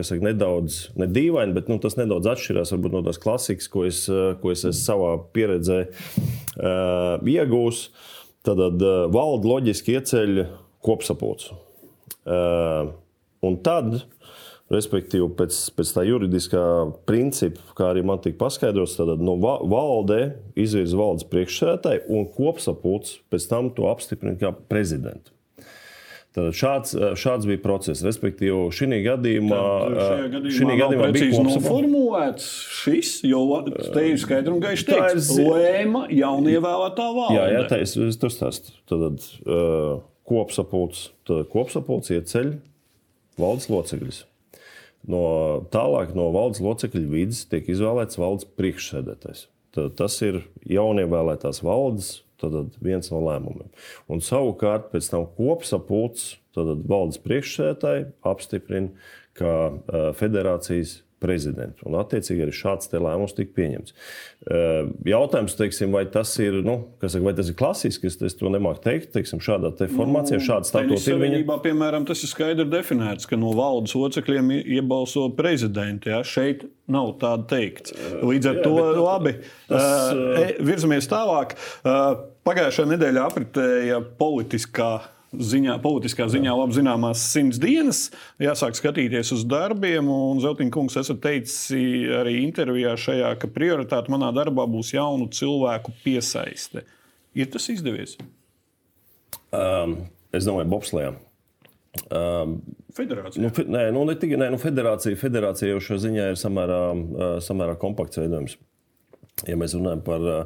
saka, 0.00 0.20
nedaudz 0.24 0.78
ne 0.96 1.08
dīvaini, 1.10 1.52
bet 1.56 1.68
nu, 1.68 1.76
tas 1.82 1.98
nedaudz 2.00 2.30
atšķirās 2.32 2.72
varbūt, 2.74 2.96
no 2.96 3.04
tās 3.04 3.20
klasikas, 3.20 3.68
ko 3.70 3.84
es, 3.84 4.06
ko 4.40 4.54
es 4.54 4.64
savā 4.80 5.18
pieredzē 5.36 5.82
eh, 5.84 7.28
iegūs. 7.36 7.86
Tad 8.44 8.82
valde 9.12 9.48
loģiski 9.48 9.94
ieceļ 9.98 10.42
kopsapulci. 10.84 11.54
Uh, 12.24 12.94
un 13.44 13.58
tad, 13.60 13.98
respektīvi, 14.72 15.26
pēc, 15.36 15.58
pēc 15.76 15.90
tā 15.92 16.06
juridiskā 16.08 16.62
principa, 17.04 17.60
kā 17.76 17.90
arī 17.92 18.04
man 18.06 18.22
tika 18.24 18.40
paskaidrots, 18.40 18.96
tad 18.96 19.20
no 19.20 19.36
va- 19.42 19.60
valde 19.60 20.22
izvirza 20.56 20.96
valdes 20.96 21.26
priekšsēdētāju 21.28 22.06
un 22.16 22.24
kopsapulcs 22.32 23.18
pēc 23.30 23.48
tam 23.50 23.68
to 23.76 23.90
apstiprina 23.92 24.38
kā 24.40 24.54
prezidentu. 24.56 25.34
Tad 26.34 26.48
šāds, 26.50 26.96
šāds 27.14 27.46
bija 27.46 27.60
process. 27.62 28.02
Respektīvi, 28.02 28.56
šī 28.74 28.88
gadījumā, 29.04 29.58
šī 29.94 30.24
gadījumā 30.32 30.64
nav 30.66 30.80
gadījumā 30.80 31.10
bija 31.14 31.44
noformulēts 31.46 32.48
šis, 32.80 33.12
jo 33.28 33.44
te 33.94 34.02
ir 34.08 34.18
skaidri 34.18 34.50
un 34.50 34.64
ir 34.64 34.82
teikts, 34.88 35.28
zi- 35.28 35.44
lēma 35.46 36.08
jaunievēlētā 36.10 37.06
valde. 37.20 37.36
Jā, 37.38 37.44
jā 37.54 37.62
tā 37.70 37.78
es, 37.84 37.94
es 38.08 38.18
to 38.18 38.32
stāstu. 38.34 38.74
Tad 38.90 39.22
uh, 39.46 40.02
kopsapulcs, 40.28 41.08
tad 41.28 41.48
kopsapulcs 41.52 42.12
ieceļ 42.14 42.54
valdes 43.40 43.68
locekļus. 43.72 44.22
No, 45.10 45.24
tālāk 45.72 46.14
no 46.16 46.30
valdes 46.32 46.62
locekļu 46.64 47.08
vidas 47.10 47.42
tiek 47.50 47.66
izvēlēts 47.68 48.20
valdes 48.20 48.48
priekšsēdētājs. 48.56 49.48
Tad 49.74 49.96
tas 49.98 50.16
ir 50.24 50.44
jaunievēlētās 50.70 51.60
valdes 51.66 52.20
viens 52.84 53.08
no 53.12 53.20
lēmumiem. 53.24 53.68
Un 54.12 54.20
savukārt 54.24 54.90
pēc 54.92 55.08
tam 55.12 55.26
kopsapulcs, 55.36 56.34
valdes 56.56 57.20
priekšsēdētāji 57.24 58.06
apstiprina 58.30 58.92
kā 59.34 59.54
uh, 59.72 60.10
federācijas 60.16 61.00
prezidentu. 61.24 61.88
Un, 61.88 61.96
attiecīgi, 62.04 62.44
arī 62.44 62.54
šāds 62.60 62.92
lēmums 62.94 63.34
tika 63.40 63.56
pieņemts. 63.56 63.96
Jautājums, 65.08 65.54
teiksim, 65.56 65.92
vai 65.96 66.04
tas 66.12 66.30
ir, 66.42 66.58
nu, 66.66 66.76
saka, 67.00 67.22
vai 67.24 67.32
tas 67.36 67.48
ir 67.48 67.56
klasisks, 67.58 68.18
es, 68.28 68.36
to 68.38 68.50
nemāku 68.52 68.82
teikt, 68.84 69.10
teiksim, 69.16 69.40
šādā 69.44 69.70
te 69.78 69.88
formācijā, 69.90 70.40
šāda 70.44 70.68
Tenisa 70.68 70.74
statūta 70.74 71.14
ir 71.14 71.20
viņa. 71.22 71.38
piemēram, 71.64 72.06
tas 72.08 72.20
ir 72.26 72.30
skaidri 72.32 72.66
definēts, 72.68 73.28
ka 73.30 73.38
no 73.40 73.54
valdes 73.56 73.96
locekļiem 73.96 74.52
ie- 74.58 74.62
iebalso 74.78 75.26
prezidenti. 75.38 76.12
Ja? 76.12 76.20
Šeit 76.28 76.66
nav 76.92 77.14
tāda 77.22 77.48
teikts. 77.54 77.94
Līdz 78.20 78.50
ar 78.52 78.58
jā, 78.60 78.62
to 78.66 78.74
bet 78.76 79.00
labi. 79.00 79.34
tas, 79.72 79.90
Uh, 80.14 80.52
virzamies 80.60 81.08
tālāk. 81.10 81.56
Uh, 81.84 82.14
Pagājušajā 82.44 82.90
nedēļā 82.92 83.22
apritēja 83.24 84.02
politiskā. 84.20 84.90
Ziņā, 85.40 85.76
politiskā 85.82 86.26
ziņā 86.30 86.52
labi 86.56 86.76
zināmās 86.76 87.22
simts 87.32 87.58
dienas, 87.62 88.04
jāsāk 88.42 88.76
skatīties 88.78 89.32
uz 89.36 89.44
darbiem. 89.48 90.08
un 90.10 90.40
Zeltiņa 90.42 90.70
kungs, 90.74 90.96
esat 91.00 91.20
teicis 91.24 91.70
arī 92.20 92.36
intervijā 92.44 92.94
šajā, 93.00 93.34
ka 93.40 93.50
prioritāte 93.50 94.12
manā 94.14 94.30
darbā 94.36 94.66
būs 94.70 94.92
jaunu 94.94 95.28
cilvēku 95.32 95.94
piesaiste. 96.04 96.84
Ir 97.34 97.46
tas 97.50 97.68
izdevies? 97.72 98.16
Um, 99.54 100.04
es 100.34 100.46
domāju, 100.46 100.70
bobslējā. 100.72 101.14
Um, 102.10 102.58
Federācija. 102.94 103.42
Nu, 103.42 103.48
fe- 103.50 103.66
nē, 103.66 103.88
nu, 103.94 104.04
ne 104.06 104.14
tikai 104.14 104.36
nē, 104.38 104.52
nu, 104.54 104.58
federācija. 104.62 105.18
Federācija 105.18 105.72
jau 105.72 105.80
šajā 105.82 105.98
ziņā 106.04 106.26
ir 106.30 106.38
samērā, 106.38 106.78
ā, 106.94 107.28
samērā 107.42 107.74
kompakts 107.82 108.20
veidojums. 108.22 108.54
Ja 109.48 109.58
mēs 109.58 109.74
runājam 109.74 110.00
par, 110.06 110.22
ā, 110.30 110.38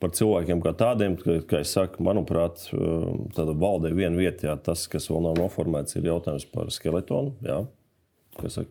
par 0.00 0.14
cilvēkiem 0.16 0.62
kā 0.64 0.72
tādiem, 0.80 1.18
tad, 1.20 1.44
kā 1.50 1.60
es 1.60 1.74
saku, 1.76 2.02
manuprāt, 2.06 2.64
ā, 2.72 2.88
tāda 3.36 3.54
valdē 3.60 3.92
viena 3.94 4.16
vieta, 4.16 4.48
jā, 4.48 4.56
tas, 4.70 4.86
kas 4.90 5.10
vēl 5.12 5.26
nav 5.28 5.38
noformēts, 5.42 5.98
ir 6.00 6.08
jautājums 6.08 6.48
par 6.50 6.72
skeletonu. 6.74 7.36
Jā, 7.46 7.62
kas 8.40 8.62
ir 8.62 8.70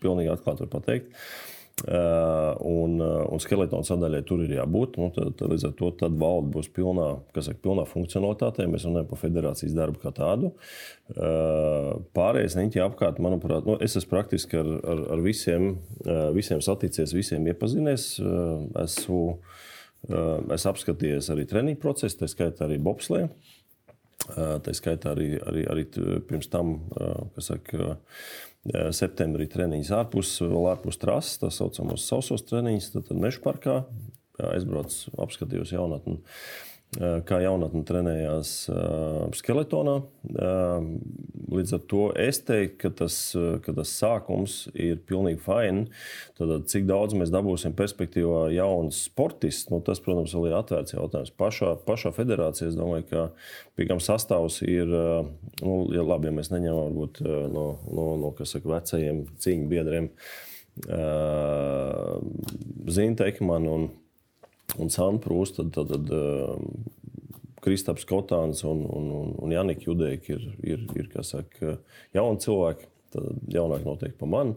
pilnīgi 0.00 0.32
atklāti 0.32 0.64
var 0.64 0.72
pateikt. 0.78 1.12
Uh, 1.12 1.49
un, 1.86 2.96
un 3.00 3.40
skeletona 3.42 3.86
sadaļai 3.86 4.20
tur 4.28 4.42
ir 4.44 4.52
jābūt. 4.58 4.98
Nu, 5.00 5.08
tad, 5.14 5.32
tad, 5.38 5.52
līdz 5.52 5.68
ar 5.70 5.74
to 5.78 6.10
valde 6.20 6.52
būs 6.54 6.68
pilnā, 6.76 7.08
saka, 7.36 7.58
pilnā 7.64 7.86
funkcionalitātē. 7.88 8.66
Mēs 8.70 8.86
runājam 8.88 9.08
par 9.10 9.22
federācijas 9.22 9.76
darbu 9.76 10.02
kā 10.02 10.12
tādu. 10.16 10.52
Pārējais 12.16 12.58
niņķi 12.58 12.84
apkārt, 12.84 13.22
manuprāt, 13.22 13.68
nu, 13.68 13.78
es 13.82 13.96
esmu 13.98 14.12
praktiski 14.12 14.60
ar, 14.60 14.72
ar, 14.92 15.04
ar 15.16 15.24
visiem, 15.24 15.72
visiem 16.36 16.62
saticies, 16.64 17.14
visiem 17.16 17.48
iepazinies. 17.50 18.12
Esmu, 18.84 19.22
esmu 20.10 20.74
apskatījies 20.74 21.32
arī 21.32 21.48
treniņu 21.48 21.80
procesu, 21.80 22.22
tā 22.22 22.30
skaitā 22.30 22.68
arī 22.68 22.80
bobslēju. 22.82 23.32
Tā 24.36 24.74
skaitā 24.76 25.14
arī, 25.14 25.34
arī, 25.46 25.64
arī 25.72 25.84
pirms 26.28 26.50
tam, 26.52 26.76
kas 27.34 27.50
saka, 27.52 27.96
septembrī 28.94 29.46
treniņš 29.50 29.92
ārpus, 29.96 30.34
ārpus 30.44 31.00
trases, 31.00 31.38
tā 31.40 31.48
saucamos 31.54 32.04
sausos 32.06 32.44
treniņus, 32.48 32.90
tad, 32.96 33.12
meža 33.16 33.40
parkā 33.44 33.76
jā, 33.80 34.50
aizbraucu, 34.52 35.14
apskatījos 35.24 35.72
jaunatni, 35.72 36.18
kā 36.98 37.38
jaunatni 37.38 37.84
trenējās 37.86 38.50
skeletonā. 39.38 39.92
Līdz 41.50 41.74
ar 41.76 41.84
to 41.90 42.08
es 42.18 42.40
teiktu, 42.46 42.76
ka 42.82 42.90
tas, 43.02 43.18
ka 43.64 43.74
tas 43.76 43.92
sākums 43.94 44.56
ir 44.74 44.98
pilnīgi 45.06 45.38
fini. 45.44 45.86
Tad, 46.38 46.52
cik 46.70 46.88
daudz 46.90 47.14
mēs 47.18 47.30
dabūsim 47.30 47.76
perspektīvā 47.78 48.48
jaunus 48.56 49.04
sportistus, 49.06 49.70
nu, 49.70 49.78
tas, 49.86 50.02
protams, 50.02 50.34
ir 50.34 50.58
atvērts 50.58 50.96
jautājums. 50.96 51.32
Pašā, 51.38 51.76
pašā 51.86 52.14
federācijā 52.16 52.72
es 52.72 52.78
domāju, 52.78 53.06
ka 53.10 53.24
piekam 53.78 54.02
sastāvs 54.02 54.60
ir, 54.66 54.90
nu, 54.90 55.80
ja 55.94 56.06
labi, 56.06 56.30
ja 56.30 56.36
mēs 56.40 56.50
neņemam 56.50 56.90
varbūt 56.90 57.22
no, 57.54 57.66
no, 57.86 58.10
no 58.24 58.34
saka, 58.42 58.66
vecajiem 58.74 59.24
cīņu 59.38 59.70
biedriem. 59.70 60.10
Zinta 62.90 63.26
Ekmanu 63.30 63.74
un, 63.74 63.90
un 64.78 64.92
Sanprūs, 64.92 65.54
tad, 65.56 65.72
tad, 65.74 65.90
tad 65.90 66.10
Kristaps 67.64 68.06
Kotāns 68.08 68.64
un, 68.68 68.84
un, 68.88 69.10
un, 69.18 69.34
un 69.44 69.52
Janika 69.52 69.84
Judēka 69.88 70.36
ir, 70.36 70.46
ir, 70.64 70.86
ir 70.96 71.10
saka, 71.26 71.76
jauni 72.16 72.42
cilvēki. 72.44 72.88
Tad 73.10 73.46
jaunāki 73.50 73.88
noteikti 73.88 74.18
par 74.20 74.28
mani. 74.30 74.52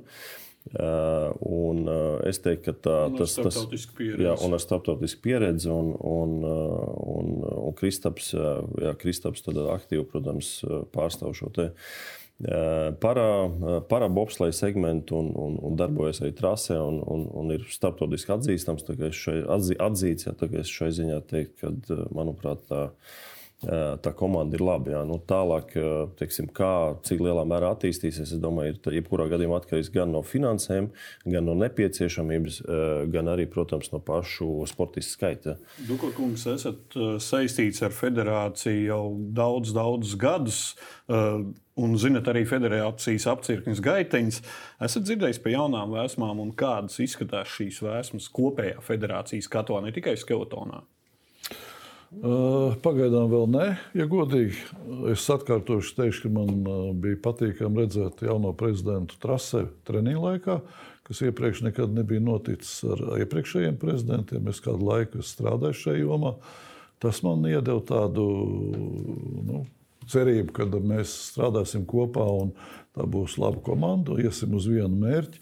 Uh, 0.78 1.34
un, 1.44 1.80
uh, 1.90 2.20
es 2.30 2.38
teiktu, 2.40 2.70
ka 2.70 2.74
tā, 2.86 2.98
Un 3.10 3.18
tas, 3.18 3.34
tas 3.34 3.50
starptautisku 3.50 3.98
pieredzi. 3.98 4.24
jā, 4.24 4.36
un 4.46 4.56
ar 4.56 4.62
starptautisku 4.64 5.24
pieredzi, 5.26 5.68
un, 5.74 5.90
un, 6.08 6.38
un, 6.46 7.34
un 7.50 7.74
Kristaps, 7.76 8.30
jā, 8.32 8.94
Kristaps 9.02 9.44
aktīvi, 9.50 10.06
protams, 10.14 10.54
pārstāv 10.96 11.34
šo 11.36 11.50
te 11.52 11.66
uh, 11.74 11.90
para, 13.00 13.46
uh, 13.46 13.82
para 13.88 14.10
bobsleja 14.10 14.52
segmentu 14.58 15.16
un, 15.16 15.30
un, 15.38 15.60
un 15.64 15.76
darbojas 15.80 16.20
arī 16.24 16.34
trasē 16.36 16.76
un, 16.82 16.98
un, 17.06 17.28
un 17.40 17.54
ir 17.56 17.64
starptautiski 17.72 18.34
atzīstams. 18.36 18.84
Atzīts, 18.84 20.28
ja, 20.28 20.34
es 20.60 20.72
šai 20.74 20.90
ziņā 20.98 21.22
teiktu, 21.30 21.56
ka, 21.62 21.72
uh, 21.94 22.08
manuprāt, 22.18 22.66
tā, 22.68 22.88
tā 23.64 24.12
komanda 24.18 24.58
ir 24.58 24.64
laba. 24.66 25.02
Nu, 25.08 25.18
tālāk, 25.18 25.74
teiksim, 26.20 26.50
kā, 26.54 27.00
cik 27.08 27.24
lielā 27.24 27.46
mērā 27.48 27.74
attīstīsies, 27.74 28.36
es 28.36 28.42
domāju, 28.44 28.76
ir 28.76 29.00
jebkurā 29.00 29.30
gadījumā 29.32 29.62
atkarīgs 29.62 29.92
gan 29.94 30.12
no 30.14 30.22
finansēm, 30.28 30.92
gan 31.26 31.48
no 31.48 31.56
nepieciešamības, 31.62 32.62
gan 33.14 33.32
arī, 33.34 33.48
protams, 33.50 33.92
no 33.94 34.02
pašu 34.04 34.68
sportistu 34.70 35.18
skaita. 35.18 35.58
Dukurkungs, 35.88 36.46
esat 36.54 36.98
saistīts 37.24 37.84
ar 37.86 37.96
federāciju 37.96 38.88
jau 38.90 39.04
daudz, 39.36 39.74
daudz 39.76 40.16
gadus. 40.20 40.64
Un 41.74 41.96
zinat 41.98 42.28
arī 42.30 42.44
federācijas 42.46 43.26
apcirkņas 43.32 43.80
gaiteņas. 43.82 44.36
Esat 44.86 45.08
dzirdējis 45.08 45.40
par 45.42 45.56
jaunām 45.56 45.96
vēsmām 45.96 46.44
un 46.44 46.52
kādas 46.54 47.00
izskatās 47.02 47.50
šīs 47.56 47.80
vēsmas 47.82 48.30
kopējā 48.34 48.84
federācijas 48.86 49.50
katlā, 49.50 49.82
ne 49.82 49.94
tikai 49.96 50.14
skeletonā? 50.22 50.84
Pagaidām 52.22 53.32
vēl 53.32 53.48
nē, 53.52 53.66
ja 53.98 54.06
godīgi. 54.10 54.56
Es 55.12 55.26
atkārtošu, 55.34 55.96
teikšu, 55.98 56.28
ka 56.28 56.32
man 56.36 57.00
bija 57.02 57.20
patīkami 57.26 57.84
redzēt 57.84 58.22
jauno 58.24 58.54
prezidentu 58.58 59.18
trasē 59.24 59.66
treniņu 59.88 60.22
laikā, 60.22 60.60
kas 61.08 61.24
iepriekš 61.26 61.64
nekad 61.66 61.96
nebija 61.96 62.24
noticis 62.24 62.84
ar 62.86 63.02
iepriekšējiem 63.24 63.80
prezidentiem. 63.82 64.48
Es 64.52 64.62
kādu 64.64 64.88
laiku 64.92 65.26
strādāju 65.26 65.80
šajā 65.82 66.04
jomā. 66.04 66.36
Tas 67.04 67.20
man 67.26 67.44
iedeva 67.50 67.82
tādu 67.84 68.28
nu, 69.50 69.66
cerību, 70.08 70.54
ka 70.56 70.70
mēs 70.80 71.12
strādāsim 71.34 71.84
kopā 71.90 72.24
un 72.24 72.54
tā 72.96 73.08
būs 73.10 73.40
laba 73.42 73.60
komanda, 73.66 74.16
iesim 74.22 74.56
uz 74.56 74.70
vienu 74.70 74.96
mērķi. 75.02 75.42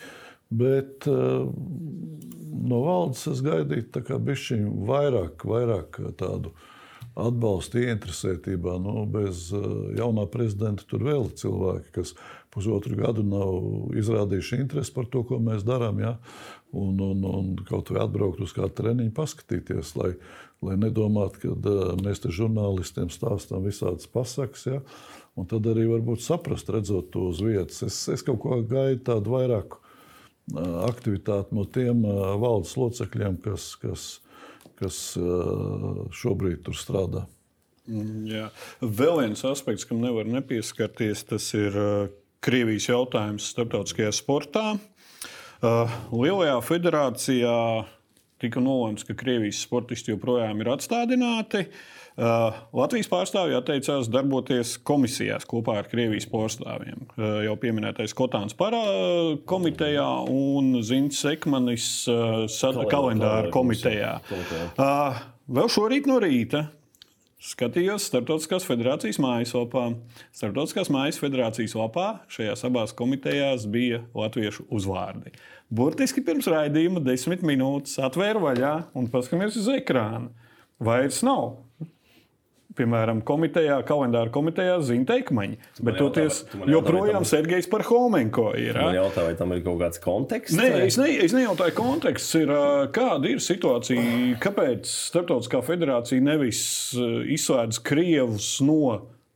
Bet 0.51 1.07
uh, 1.07 1.47
no 2.51 2.81
valdes 2.83 3.23
es 3.31 3.39
gaidīju 3.45 4.19
bišķiņu 4.27 4.73
vairāk, 4.89 5.45
vairāk 5.47 6.01
tādu 6.19 6.51
atbalstu, 7.15 7.79
ieinteresētībā. 7.81 8.75
Nu, 8.83 9.05
bez 9.07 9.49
uh, 9.55 9.63
jaunā 9.97 10.27
prezidenta 10.31 10.83
tur 10.87 11.05
vēl 11.07 11.29
ir 11.29 11.37
cilvēki, 11.39 11.93
kas 11.95 12.13
pusotru 12.51 12.97
gadu 12.99 13.23
nav 13.23 13.95
izrādījuši 13.99 14.59
interesi 14.59 14.93
par 14.95 15.07
to, 15.11 15.23
ko 15.27 15.39
mēs 15.43 15.63
darām. 15.67 16.01
Ja? 16.03 16.17
Un, 16.75 16.99
un, 16.99 17.23
un 17.27 17.51
kaut 17.67 17.91
vai 17.91 18.03
atbraukt 18.03 18.43
uz 18.43 18.55
kādu 18.55 18.75
treniņu, 18.79 19.11
paskatīties, 19.15 19.95
lai, 19.99 20.13
lai 20.63 20.77
nedomātu, 20.79 21.45
ka 21.45 21.75
mēs 22.03 22.23
te 22.23 22.31
žurnālistiem 22.35 23.11
stāstām 23.11 23.63
visādas 23.67 24.07
pasakas. 24.11 24.67
Ja? 24.67 24.81
Un 25.39 25.47
tad 25.47 25.67
arī 25.71 25.87
varbūt 25.87 26.23
saprast, 26.23 26.71
redzot 26.75 27.11
to 27.15 27.29
uz 27.31 27.39
vietas. 27.43 27.83
Es, 27.87 28.03
es 28.11 28.23
kaut 28.27 28.41
ko 28.43 28.59
gaidu 28.67 29.03
tādu 29.07 29.35
vairāku 29.35 29.80
aktivitāti 30.87 31.55
no 31.55 31.65
tiem 31.69 32.03
valdes 32.41 32.73
locekļiem, 32.79 33.37
kas, 33.43 33.75
kas, 33.81 34.07
kas 34.79 34.97
šobrīd 36.21 36.63
tur 36.65 36.77
strādā. 36.77 37.25
Mm, 37.89 38.25
jā. 38.29 38.49
Vēl 38.81 39.21
viens 39.23 39.45
aspekts, 39.47 39.87
kam 39.87 40.01
nevar 40.03 40.29
nepieskarties, 40.29 41.25
tas 41.29 41.47
ir 41.57 41.77
Krievijas 42.41 42.89
jautājums 42.89 43.51
starptautiskajā 43.53 44.11
sportā. 44.17 44.65
Lielajā 45.61 46.55
federācijā 46.65 47.55
tika 48.41 48.61
nolēmts, 48.63 49.05
ka 49.05 49.13
Krievijas 49.17 49.61
sportisti 49.61 50.15
joprojām 50.15 50.63
ir 50.63 50.71
atstādināti. 50.73 51.67
Uh, 51.67 52.00
Latvijas 52.19 53.07
pārstāvji 53.07 53.55
atteicās 53.55 54.09
darboties 54.11 54.75
komisijās 54.83 55.45
kopā 55.47 55.77
ar 55.79 55.87
Krievijas 55.91 56.27
pārstāvjiem. 56.31 57.05
Uh, 57.15 57.39
jau 57.45 57.55
pieminētais 57.61 58.13
Kotāns 58.17 58.57
parā 58.57 58.81
komitejā 59.47 60.09
un 60.27 60.81
Zins 60.83 61.21
Sekmanis 61.23 61.87
uh, 62.11 62.83
kalendāra 62.91 63.49
komitejā. 63.53 64.17
Vēl 65.51 65.71
šorīt 65.71 66.07
no 66.07 66.19
rīta 66.21 66.67
skatījos 67.41 68.05
Startautiskās 68.11 68.67
federācijas 68.67 69.17
mājaslapā. 69.21 69.87
Startautiskās 70.35 70.91
mājas 70.93 71.17
federācijas 71.21 71.73
lapā 71.79 72.11
šajās 72.31 72.67
abās 72.67 72.93
komitejās 72.97 73.65
bija 73.71 74.03
latviešu 74.13 74.67
uzvārdi. 74.69 75.33
Burtiski 75.71 76.21
pirms 76.27 76.49
raidījuma 76.51 77.01
desmit 77.03 77.41
minūtes 77.47 77.97
atvēru 78.03 78.43
vaļā 78.45 78.75
un 78.99 79.09
paskatījies 79.09 79.61
uz 79.63 79.71
ekrānu. 79.79 80.31
Vairs 80.81 81.21
nav 81.25 81.61
piemēram, 82.77 83.21
komitejā, 83.27 83.79
kalendāra 83.87 84.31
komitejā 84.33 84.77
zina 84.85 85.07
teikmaņi. 85.11 85.59
Bet 85.83 85.99
toties 85.99 86.41
joprojām 86.69 87.25
Sergejs 87.27 87.69
par 87.71 87.85
Homenko 87.87 88.51
ir. 88.59 88.79
Man 88.79 88.97
jautā, 88.97 89.25
vai 89.27 89.37
tam 89.39 89.53
ir 89.55 89.63
kaut 89.65 89.81
kāds 89.83 90.01
konteksts? 90.03 90.57
Nē, 90.57 90.69
es, 90.87 90.99
ne, 91.01 91.09
es 91.25 91.35
nejautāju 91.35 91.77
konteksts. 91.77 92.35
Ir, 92.41 92.53
kāda 92.95 93.31
ir 93.31 93.41
situācija, 93.43 94.03
kāpēc 94.43 94.89
Startautiskā 95.11 95.63
federācija 95.65 96.23
nevis 96.23 96.61
izslēdz 97.37 97.81
Krievus 97.85 98.53
no 98.65 98.81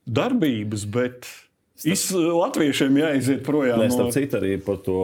darbības, 0.06 0.86
bet 0.93 1.30
Iz, 1.84 2.06
latviešiem 2.16 2.96
jāiziet 3.02 3.42
projām. 3.44 3.82
Nē, 3.82 3.90
starp 3.92 4.08
no... 4.08 4.16
citu, 4.16 4.38
arī 4.40 4.54
par 4.64 4.78
to, 4.86 5.00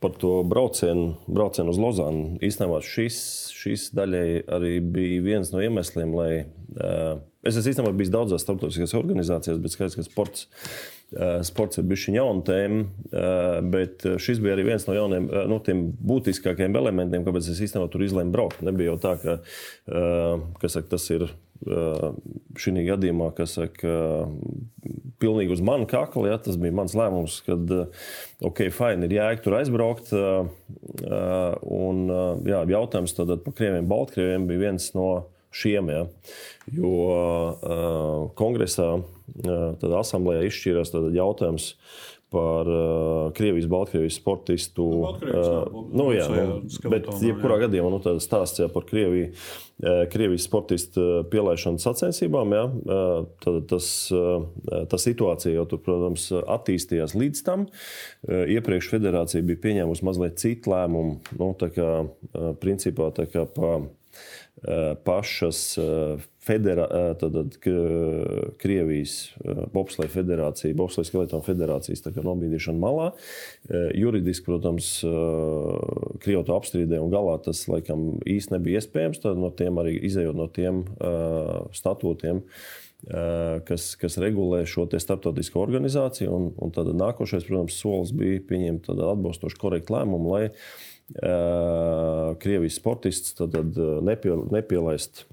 par 0.00 0.14
to 0.16 0.38
braucienu, 0.48 1.10
braucienu 1.28 1.74
uz 1.74 1.80
Lozānu. 1.82 2.38
Īstenībā 2.48 2.80
šis, 2.86 3.18
šis 3.52 3.90
daļai 3.98 4.28
arī 4.56 4.78
bija 4.80 5.24
viens 5.26 5.52
no 5.52 5.60
iemesliem, 5.60 6.14
lai 6.16 6.30
uh, 6.46 7.20
Es 7.46 7.54
esmu 7.54 7.70
īstenībā 7.70 7.90
bijis 7.96 8.10
daudzās 8.10 8.42
starptautiskās 8.42 8.96
organizācijās, 8.98 9.60
bet 9.62 9.72
skaidrs, 9.72 9.94
ka 9.94 10.04
sports, 10.04 10.48
eh, 11.14 11.38
sports 11.46 11.78
ir 11.78 11.86
bijis 11.86 12.08
jauna 12.10 12.42
tēma. 12.44 12.80
Eh, 13.12 13.60
bet 13.62 14.02
šis 14.18 14.40
bija 14.42 14.56
arī 14.56 14.64
viens 14.66 14.86
no 14.88 14.94
jauniem, 14.94 15.30
eh, 15.30 15.46
nu, 15.46 15.60
būtiskākajiem 16.10 16.76
elementiem, 16.76 17.24
kāpēc 17.24 17.48
es 17.48 17.60
īstenībā 17.60 17.90
tur 17.90 18.02
izlēmu 18.02 18.32
braukt. 18.32 18.60
Nebija 18.62 18.92
jau 18.92 18.98
tā, 18.98 19.14
ka, 19.22 19.38
ka 20.60 20.68
saka, 20.68 20.88
tas 20.90 21.10
ir 21.10 21.28
šī 21.66 22.74
gadījumā, 22.86 23.30
kas 23.36 23.56
saka, 23.58 23.94
pilnīgi 25.22 25.56
uz 25.56 25.62
manu 25.64 25.88
kakla. 25.90 26.32
Ja, 26.32 26.38
tas 26.42 26.58
bija 26.60 26.76
mans 26.78 26.94
lēmums, 26.98 27.40
ka 27.46 27.56
ok, 28.46 28.68
fine, 28.74 29.08
ir 29.08 29.16
jēga 29.18 29.42
tur 29.44 29.58
aizbraukt. 29.58 30.12
Un 31.78 32.04
jā, 32.46 32.62
jautājums 32.74 33.16
par 33.18 33.56
krieviem, 33.58 33.88
baltkrieviem 33.90 34.46
bija 34.50 34.68
viens 34.68 34.92
no 34.96 35.08
šiem. 35.54 35.90
Ja. 35.92 36.04
Jo 36.74 36.92
kongresā, 38.38 38.90
uh, 39.00 39.88
asamblējā 40.02 40.48
izšķīrās 40.48 40.92
jautājums 41.16 41.72
par 42.30 42.68
uh, 42.68 43.32
Krievijas, 43.36 43.66
Baltkrievijas 43.70 44.18
sportistu. 44.20 44.84
Nu, 44.84 45.30
uh, 45.32 45.86
nu, 45.92 46.08
jā, 46.12 46.26
nu, 46.28 46.58
bet, 46.92 47.08
jebkurā 47.24 47.56
jā. 47.56 47.64
gadījumā, 47.66 47.92
nu, 47.94 48.00
tāds 48.04 48.26
stāsts 48.28 48.60
jā, 48.60 48.68
par 48.72 48.84
Krieviju, 48.88 49.30
uh, 49.32 50.02
Krievijas 50.12 50.44
sportistu 50.48 51.06
pielaišanu 51.32 51.80
sacensībām, 51.82 52.52
jā, 52.56 52.64
uh, 52.68 53.28
tad 53.44 53.60
tas, 53.72 53.90
uh, 54.12 54.44
tā 54.92 55.00
situācija 55.00 55.56
jau 55.56 55.64
tur, 55.72 55.82
protams, 55.86 56.28
attīstījās 56.44 57.16
līdz 57.16 57.44
tam. 57.48 57.68
Uh, 57.68 58.44
iepriekš 58.58 58.92
federācija 58.92 59.46
bija 59.48 59.64
pieņēmusi 59.64 60.08
mazliet 60.08 60.42
citu 60.42 60.74
lēmumu, 60.74 61.20
nu, 61.40 61.52
tā 61.60 61.72
kā, 61.72 61.92
uh, 62.04 62.50
principā, 62.60 63.08
tā 63.16 63.28
kā 63.32 63.48
pa 63.48 63.78
Eh, 64.58 64.94
pašas 65.04 65.78
eh, 65.78 66.18
federā, 66.48 66.86
eh, 66.88 67.10
tad, 67.20 67.36
tad, 67.36 67.58
Krievijas 68.58 69.14
Bobsleja 69.74 70.10
federācija, 70.12 70.76
Bobsleja 70.78 71.10
skeletona 71.10 71.44
federācijas 71.44 72.04
nobīdīšana 72.16 72.80
malā. 72.80 73.10
Juridiski, 73.96 74.46
protams, 74.48 74.90
Krievija 76.22 76.44
to 76.48 76.56
apstrīdēja 76.56 77.04
un 77.04 77.12
galā 77.12 77.36
tas 77.44 77.64
laikam 77.70 78.10
īsti 78.26 78.56
nebija 78.56 78.82
iespējams. 78.82 79.22
Tad 79.22 79.40
no 79.40 79.52
tiem 79.54 79.80
arī 79.80 79.96
izējot 80.08 80.38
no 80.38 80.48
tiem 80.52 80.84
statūtiem 81.76 82.42
kas, 83.68 83.92
kas 84.00 84.18
regulē 84.18 84.64
šo 84.66 84.88
starptautisko 84.90 85.62
organizāciju. 85.62 86.34
Un, 86.34 86.50
un 86.58 86.74
tad 86.74 86.90
nākošais, 86.96 87.46
protams, 87.46 87.78
solis 87.78 88.14
bija 88.16 88.42
pieņemt 88.48 88.90
atbilstošu 88.94 89.60
korektu 89.60 89.94
lēmumu, 89.96 90.34
lai 90.34 90.46
Krievijas 92.42 92.76
sportists 92.76 93.36
tad, 93.38 93.54
tad 93.54 93.78
nepie, 94.04 94.34
nepielaist 94.52 95.24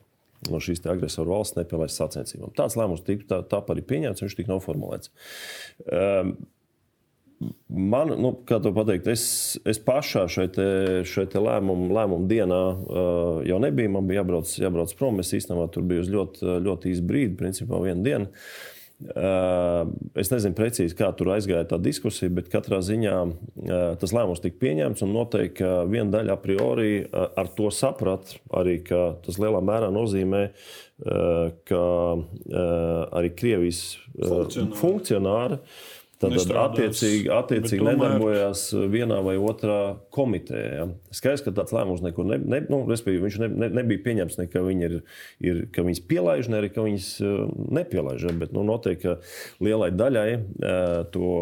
no 0.53 0.61
šīs 0.63 0.83
agresoru 0.91 1.35
valsts 1.35 1.59
nepielaist 1.59 2.01
sacensībām. 2.01 2.53
Tāds 2.57 2.77
lēmums 2.79 3.05
tika 3.05 3.29
tā, 3.29 3.39
tā 3.51 3.61
arī 3.73 3.85
pieņemts, 3.85 4.25
viņš 4.25 4.37
tika 4.41 4.53
noformulēts. 4.55 5.13
Um, 5.85 6.37
Man, 7.67 8.13
nu, 8.23 8.29
kā 8.47 8.61
to 8.63 8.71
pateikt, 8.71 9.09
es, 9.11 9.25
es 9.67 9.75
pašā 9.83 10.21
šeit, 10.31 10.55
šeit 11.03 11.33
lēmumu, 11.35 11.89
lēmumu 11.93 12.29
dienā 12.31 12.59
uh, 12.71 13.41
jau 13.43 13.57
nebija. 13.59 13.91
Man 13.91 14.07
bija 14.07 14.21
jābrauc, 14.21 14.53
jābrauc 14.55 14.93
prom. 14.95 15.19
Es 15.19 15.33
īstenībā 15.35 15.65
tur 15.73 15.83
biju 15.89 16.05
uz 16.05 16.11
ļoti, 16.13 16.53
ļoti 16.63 16.93
īsu 16.93 17.03
brīdi, 17.09 17.35
principā 17.41 17.81
vienu 17.83 18.07
dienu. 18.07 18.29
Uh, 18.31 18.74
Es 18.95 20.29
nezinu 20.31 20.55
precīzi, 20.55 20.95
kā 20.95 21.09
tur 21.19 21.33
aizgāja 21.35 21.65
tā 21.67 21.79
diskusija, 21.83 22.31
bet 22.31 22.47
katrā 22.53 22.79
ziņā 22.85 23.15
tas 23.99 24.13
lēmums 24.15 24.39
tika 24.43 24.61
pieņemts. 24.61 25.03
Noteikti, 25.09 25.67
viena 25.91 26.13
daļa 26.13 26.37
a 26.37 26.39
priori 26.39 26.93
ar 27.11 27.51
to 27.57 27.67
saprat, 27.75 28.37
arī 28.55 28.77
ka 28.87 29.01
tas 29.25 29.39
lielā 29.41 29.59
mērā 29.67 29.91
nozīmē, 29.91 30.45
ka 31.67 31.83
arī 33.19 33.33
Krievijas 33.35 33.83
funkcionāri 34.79 35.59
Tad 36.15 36.31
attiecīgi, 36.31 37.27
attiecīgi 37.27 37.81
tomēr- 37.81 37.97
nedarbojās 37.99 38.61
vienā 38.91 39.17
vai 39.25 39.35
otrā 39.35 39.97
komitejā. 40.15 40.69
Ja. 40.79 40.85
Skaidrs, 41.11 41.43
ka 41.43 41.51
tāds 41.51 41.75
lēmums 41.75 42.03
nekur 42.05 42.27
ne, 42.29 42.37
ne, 42.39 42.61
nu, 42.71 42.85
viņš 42.87 43.39
ne, 43.43 43.49
ne, 43.51 43.69
nebija 43.81 43.99
pieņemts, 44.05 44.37
ne 44.39 44.45
ka 44.47 44.63
viņi 44.63 44.87
ir, 44.87 44.95
ir 45.43 45.59
ka 45.75 45.83
viņas 45.83 46.01
pielaiž, 46.07 46.49
ne 46.51 46.61
arī 46.61 46.71
ka 46.71 46.85
viņas 46.87 47.09
eh, 47.19 47.35
nepielaiž. 47.79 48.27
ja, 48.29 48.35
Bet 48.39 48.55
nu, 48.55 48.63
noteikti 48.63 49.17
lielai 49.59 49.91
daļai 49.91 50.29
eh, 50.31 51.03
to, 51.11 51.33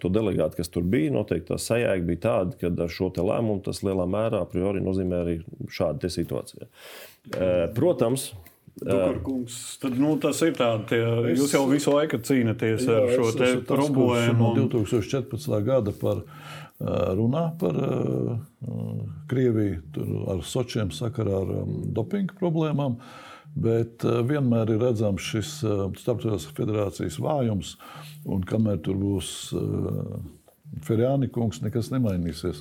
to 0.00 0.12
delegātu, 0.12 0.62
kas 0.62 0.72
tur 0.72 0.88
bija, 0.88 1.12
noteikti 1.12 1.52
tā 1.52 1.60
sajēga 1.60 2.08
bija 2.08 2.24
tāda, 2.24 2.56
ka 2.56 2.72
ar 2.72 2.96
šo 2.96 3.12
lēmumu 3.16 3.62
tas 3.68 3.84
lielā 3.84 4.08
mērā 4.08 4.42
a 4.46 4.48
priori 4.48 4.80
nozīmē 4.84 5.22
arī 5.26 5.38
šādu 5.68 6.08
situāciju. 6.16 6.72
Eh, 7.36 7.68
Protams, 7.76 8.30
Dukurkungs, 8.76 9.78
tad, 9.80 9.94
nu, 9.96 10.10
tas 10.20 10.42
ir 10.44 10.52
tā, 10.58 10.68
tie, 10.88 10.98
jūs 11.32 11.54
jau 11.54 11.62
visu 11.70 11.94
laiku 11.94 12.18
cīnāties 12.20 12.84
ar 12.92 13.06
šo 13.08 13.30
es 13.32 13.62
problēmu. 13.64 14.36
No 14.36 14.50
un- 14.52 14.68
2014. 14.68 15.62
gada 15.64 15.94
par, 15.96 16.20
runā 17.16 17.46
par 17.58 17.78
Krieviju 19.30 19.78
tur 19.94 20.10
ar 20.34 20.42
Sočiem 20.44 20.92
sakarā 20.92 21.40
ar 21.40 21.64
dopinga 21.96 22.36
problēmām. 22.36 22.98
Bet 23.56 24.04
vienmēr 24.04 24.74
ir 24.74 24.82
redzams 24.84 25.24
šis 25.24 25.54
starptautiskās 25.96 26.50
federācijas 26.58 27.16
vājums, 27.24 27.76
un 28.28 28.44
kamēr 28.44 28.82
tur 28.84 28.98
būs 29.00 29.30
Ferjāni 30.84 31.30
kungs, 31.32 31.62
nekas 31.64 31.88
nemainīsies. 31.94 32.60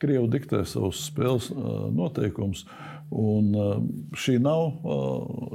Krievi 0.00 0.30
diktē 0.32 0.62
savus 0.64 1.02
spēles 1.10 1.50
noteikumus. 1.92 2.62
Un 3.10 3.50
šī 4.14 4.36
nav, 4.38 4.68
ā, 4.86 4.96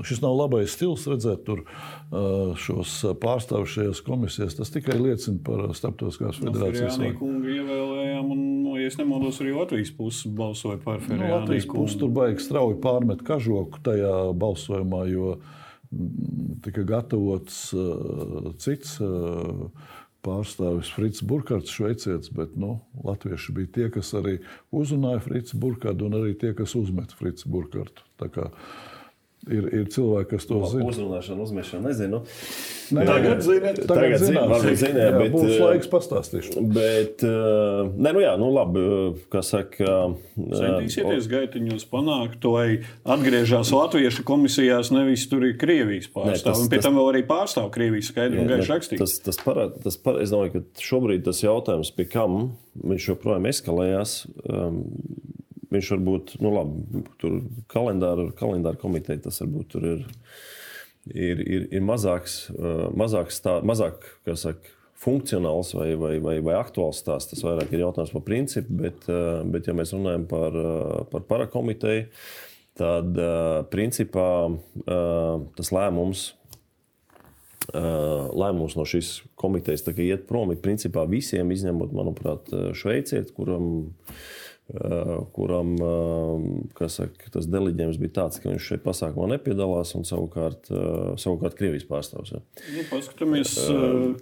šis 0.04 0.20
nav 0.20 0.34
labais 0.36 0.74
stils 0.76 1.06
redzēt 1.08 1.46
tur 1.48 1.62
ā, 1.64 2.24
šos 2.60 2.98
pārstāvjus 3.22 3.76
šajās 3.78 4.02
komisijās. 4.04 4.58
Tas 4.58 4.74
tikai 4.74 4.98
liecina 5.00 5.40
par 5.46 5.70
starptautiskās 5.78 6.42
federācijas 6.44 7.00
vāju. 7.00 7.16
kungu 7.22 7.54
ievēlējām, 7.56 8.32
un, 8.36 8.42
nu, 8.66 8.76
ja 8.82 8.92
es 8.92 9.00
nemaldos, 9.00 9.40
arī 9.40 9.56
Latvijas 9.56 9.94
puses 9.96 10.28
balsoja 10.36 10.82
par 10.84 11.00
Nu, 11.00 11.08
Ferjānī 11.08 11.32
Latvijas 11.32 11.70
puse 11.72 12.02
tur 12.02 12.12
baigi 12.16 12.44
strauji 12.44 12.82
pārmet 12.84 13.24
kažoku 13.28 13.80
tajā 13.88 14.16
balsojumā, 14.36 15.06
jo 15.14 15.38
mm, 15.40 16.60
tika 16.66 16.84
gatavots 16.92 17.70
cits 18.60 18.98
pārstāvis 20.26 20.90
Frits 20.96 21.24
Burkhards, 21.26 21.74
šveicietis, 21.74 22.32
bet 22.36 22.58
nu, 22.60 22.80
latvieši 23.06 23.56
bija 23.56 23.72
tie, 23.78 23.88
kas 23.94 24.12
arī 24.18 24.40
uzrunāja 24.76 25.22
Frits 25.26 25.56
Burkhardu 25.62 26.10
un 26.10 26.20
arī 26.22 26.36
tie, 26.42 26.56
kas 26.58 26.76
uzmet 26.80 27.14
Frits 27.20 27.48
Burkhardu. 27.48 28.06
Ir, 29.46 29.66
ir 29.78 29.90
cilvēki, 29.94 30.32
kas 30.32 30.48
to 30.50 30.58
zina. 30.72 30.88
uzrunāšana, 30.90 31.44
uzmešana, 31.46 31.92
nezinu. 31.92 32.24
Nē, 32.96 33.04
Tagad 33.06 33.44
ziniet, 33.46 33.78
tagad 33.78 33.92
tagad 33.92 34.24
zināsim. 34.24 34.50
varbūt 34.52 34.80
ziniet, 34.82 35.02
Jā, 35.04 35.12
bet, 35.20 35.32
būs 35.36 35.52
eh, 35.52 35.62
laiks 35.62 35.90
pastāstīšu. 35.92 36.64
Bet, 36.74 37.26
uh, 37.26 37.92
nē, 37.94 38.14
nu 38.18 38.24
jā, 38.24 38.32
nu 38.42 38.50
labi, 38.54 38.82
uh, 38.82 39.20
kā 39.34 39.44
saka. 39.46 39.92
Centīsieties 40.34 41.30
gaitiņos 41.30 41.86
panākt, 41.92 42.40
to, 42.42 42.56
lai 42.58 42.68
atgriežas 43.06 43.70
latviešu 43.74 44.26
komisijās, 44.26 44.90
nevis 44.96 45.28
tur 45.30 45.46
ir 45.46 45.58
Krievijas 45.62 46.10
pārstāvji. 46.14 46.70
pie 46.74 46.82
tam 46.82 46.98
vēl 46.98 47.12
arī 47.14 47.24
pārstāv 47.30 47.70
Krievijas 47.76 48.10
skaidri 48.14 48.42
un 48.42 48.50
gaiši 48.50 48.74
rakstīts. 48.74 49.02
Tas, 49.02 49.18
tas 49.30 49.42
parāda, 49.46 49.78
tas 49.86 49.98
parāda, 50.02 50.26
es 50.26 50.34
domāju, 50.34 50.58
ka 50.58 50.86
šobrīd 50.90 51.26
tas 51.30 51.42
jautājums, 51.46 51.94
pie 51.94 52.10
kam 52.10 52.56
viņš 52.82 53.10
joprojām 53.14 53.46
eskalējās, 53.54 54.18
um, 54.50 54.82
viņš 55.76 55.92
varbūt, 55.96 56.36
nu 56.44 56.52
labi, 56.56 57.04
tur 57.22 57.40
kalendāra, 57.72 58.30
kalendāra 58.40 58.80
komiteja 58.80 59.26
tas 59.28 59.42
varbūt 59.44 59.74
tur 59.74 59.88
ir, 59.92 60.06
ir, 61.12 61.42
ir, 61.44 61.68
ir 61.76 61.86
mazāks, 61.86 62.46
uh, 62.56 62.88
mazāks 62.98 63.42
tā, 63.46 63.60
mazāk, 63.66 64.08
kā 64.28 64.38
saka, 64.40 64.74
funkcionāls 65.06 65.74
vai, 65.76 65.90
vai, 66.00 66.16
vai, 66.24 66.38
vai 66.44 66.56
aktuāls 66.58 67.02
stāsts. 67.04 67.34
Tas 67.34 67.44
vairāk 67.46 67.74
ir 67.76 67.84
jautājums 67.84 68.14
par 68.16 68.24
principu, 68.26 68.80
bet, 68.80 69.04
uh, 69.12 69.44
bet 69.52 69.68
ja 69.68 69.76
mēs 69.78 69.94
runājam 69.96 70.26
par, 70.32 70.56
uh, 70.56 71.04
par 71.12 71.28
parakomiteju, 71.30 72.08
tad 72.76 73.16
principā 73.72 74.30
tas 74.84 75.70
lēmums 75.72 76.26
lēmums 77.72 78.76
no 78.76 78.84
šīs 78.84 79.14
komitejas 79.40 79.86
iet 79.96 80.26
prom 80.28 80.52
ir 80.52 80.60
principā 80.60 81.06
visiem, 81.08 81.54
izņemot, 81.56 81.96
manuprāt, 81.96 82.52
šveicieti, 82.76 83.32
kuram, 83.38 83.70
uh, 83.80 84.20
kuram 85.36 85.76
uh, 85.78 86.46
kas 86.74 86.98
saka, 86.98 87.28
tas 87.30 87.46
deliģējums 87.54 88.00
bija 88.02 88.14
tāds, 88.16 88.40
ka 88.42 88.50
viņš 88.50 88.70
šeit 88.72 88.82
pasākumā 88.82 89.28
nepiedalās 89.36 89.92
un 89.98 90.08
savukārt, 90.10 90.72
uh, 90.74 91.12
savukārt 91.22 91.54
Krievijas 91.60 91.86
pārstāvs. 91.86 92.32
Ja. 92.34 92.42
Nu, 92.74 92.86
paskatāmies, 92.90 93.54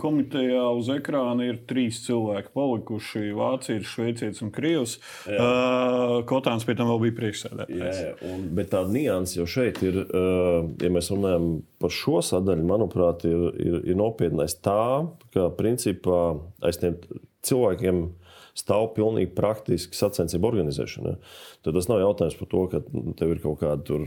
komitejā 0.01 0.65
uz 0.75 0.89
ekrāna 0.91 1.47
ir 1.47 1.61
trīs 1.69 2.01
cilvēki 2.03 2.51
palikuši. 2.57 3.23
Vācijas, 3.37 3.87
Šveicietis 3.87 4.43
un 4.43 4.51
Krievs. 4.55 4.97
Uh, 5.29 6.19
Kotāns 6.27 6.67
pie 6.67 6.75
tam 6.75 6.91
vēl 6.91 7.05
bija 7.05 7.17
priekšsēdētājs. 7.21 8.01
Jā, 8.03 8.15
un, 8.27 8.43
bet 8.57 8.73
tāda 8.75 8.91
nianses 8.91 9.39
jau 9.39 9.47
šeit 9.49 9.79
ir, 9.85 10.01
ja 10.03 10.89
mēs 10.91 11.07
runājam 11.13 11.47
par 11.79 11.93
šo 11.93 12.19
sadaļu, 12.25 12.67
manuprāt, 12.67 13.23
ir, 13.29 13.47
ir, 13.63 13.79
ir 13.93 13.99
nopietnais 13.99 14.57
tā, 14.59 15.05
ka 15.35 15.47
principā 15.55 16.33
aiz 16.63 16.79
tiem 16.81 16.99
cilvēkiem 17.47 18.03
stāv 18.57 18.91
pilnīgi 18.97 19.31
praktiski 19.35 19.97
sacensību 19.97 20.49
organizēšana. 20.51 21.15
Tad 21.65 21.77
tas 21.77 21.87
nav 21.89 22.03
jautājums 22.03 22.37
par 22.39 22.49
to, 22.51 22.65
ka 22.71 22.81
nu, 22.93 23.15
tev 23.17 23.33
ir 23.33 23.41
kaut 23.43 23.61
kāda 23.63 24.03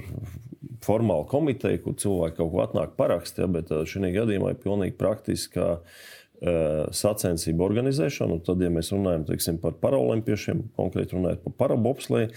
formāla 0.86 1.26
komiteja, 1.30 1.80
kur 1.82 1.96
cilvēki 1.98 2.38
kaut 2.38 2.52
ko 2.52 2.62
atnāk 2.64 2.94
parakstīt, 2.98 3.44
ja, 3.44 3.50
bet 3.50 3.72
uh, 3.74 3.82
šī 3.88 4.12
gadījumā 4.14 4.54
ir 4.54 4.60
pilnīgi 4.62 4.96
praktiska 5.00 5.66
uh, 5.78 6.86
sacensību 6.94 7.66
organizēšana. 7.66 8.38
Un 8.38 8.44
tad, 8.46 8.62
ja 8.62 8.70
mēs 8.72 8.92
runājam 8.94 9.26
teiksim, 9.30 9.58
par 9.62 9.78
paralimpiešiem, 9.82 10.68
konkrēti 10.78 11.18
runājot 11.18 11.42
par 11.48 11.58
parabopslēju, 11.64 12.30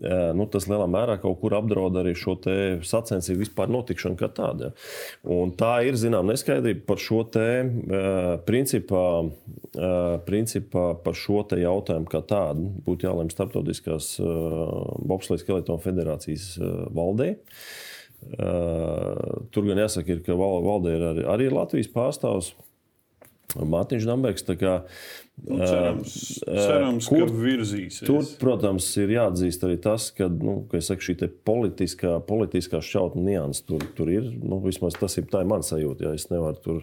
nu, 0.00 0.46
tas 0.48 0.64
lielā 0.70 0.86
mērā 0.88 1.18
kaut 1.20 1.36
kur 1.42 1.52
apdraud 1.58 1.98
arī 2.00 2.14
šo 2.16 2.38
sacensību 2.86 3.42
vispār 3.42 3.68
notikšanu 3.72 4.16
kā 4.20 4.30
tādu. 4.32 4.70
Tā 5.60 5.72
ir 5.84 5.98
zināma 6.00 6.32
neskaidrība 6.32 6.86
par 6.88 7.02
šo 7.02 7.20
te, 7.28 7.46
principā, 8.48 9.04
principā 10.28 10.86
par 11.04 11.18
šo 11.18 11.44
te 11.48 11.60
jautājumu 11.60 12.08
kā 12.12 12.22
tādu. 12.24 12.70
Būtu 12.86 13.08
jālem 13.08 13.32
starptautiskās 13.32 14.14
bobslēgas 14.22 15.44
skeletonu 15.44 15.84
federācijas 15.84 16.54
valdē. 16.96 17.34
Tur 19.52 19.64
gan 19.66 19.80
jāsaka, 19.82 20.14
ir, 20.14 20.24
ka 20.24 20.36
valdē 20.38 20.96
ir 20.96 21.08
arī, 21.12 21.24
arī 21.36 21.52
Latvijas 21.52 21.92
pārstāvs. 21.92 22.54
Mārtiņš. 23.52 24.06
Kā, 24.60 24.76
nu, 25.44 25.58
cerams, 25.60 26.14
cerams 26.46 27.08
kur, 27.10 27.26
ka 27.26 27.42
virzīsies. 27.42 28.06
Tur, 28.08 28.24
protams, 28.40 28.88
ir 29.02 29.12
jāatzīst 29.16 29.66
arī 29.66 29.76
tas, 29.82 30.08
ka, 30.16 30.28
nu, 30.32 30.62
saku, 30.72 31.04
šī 31.08 31.28
politiskā, 31.46 32.16
politiskā 32.28 32.80
šķautņa 32.84 33.26
nianses 33.26 33.66
tur, 33.68 33.84
tur 33.96 34.12
ir. 34.12 34.32
Nu, 34.40 34.62
vismaz 34.64 34.96
tas 34.98 35.18
ir, 35.20 35.28
ir 35.28 35.48
mans 35.48 35.72
sajūta. 35.72 36.08
Ja 36.08 36.16
es 36.16 36.28
nevaru 36.32 36.60
tur. 36.64 36.82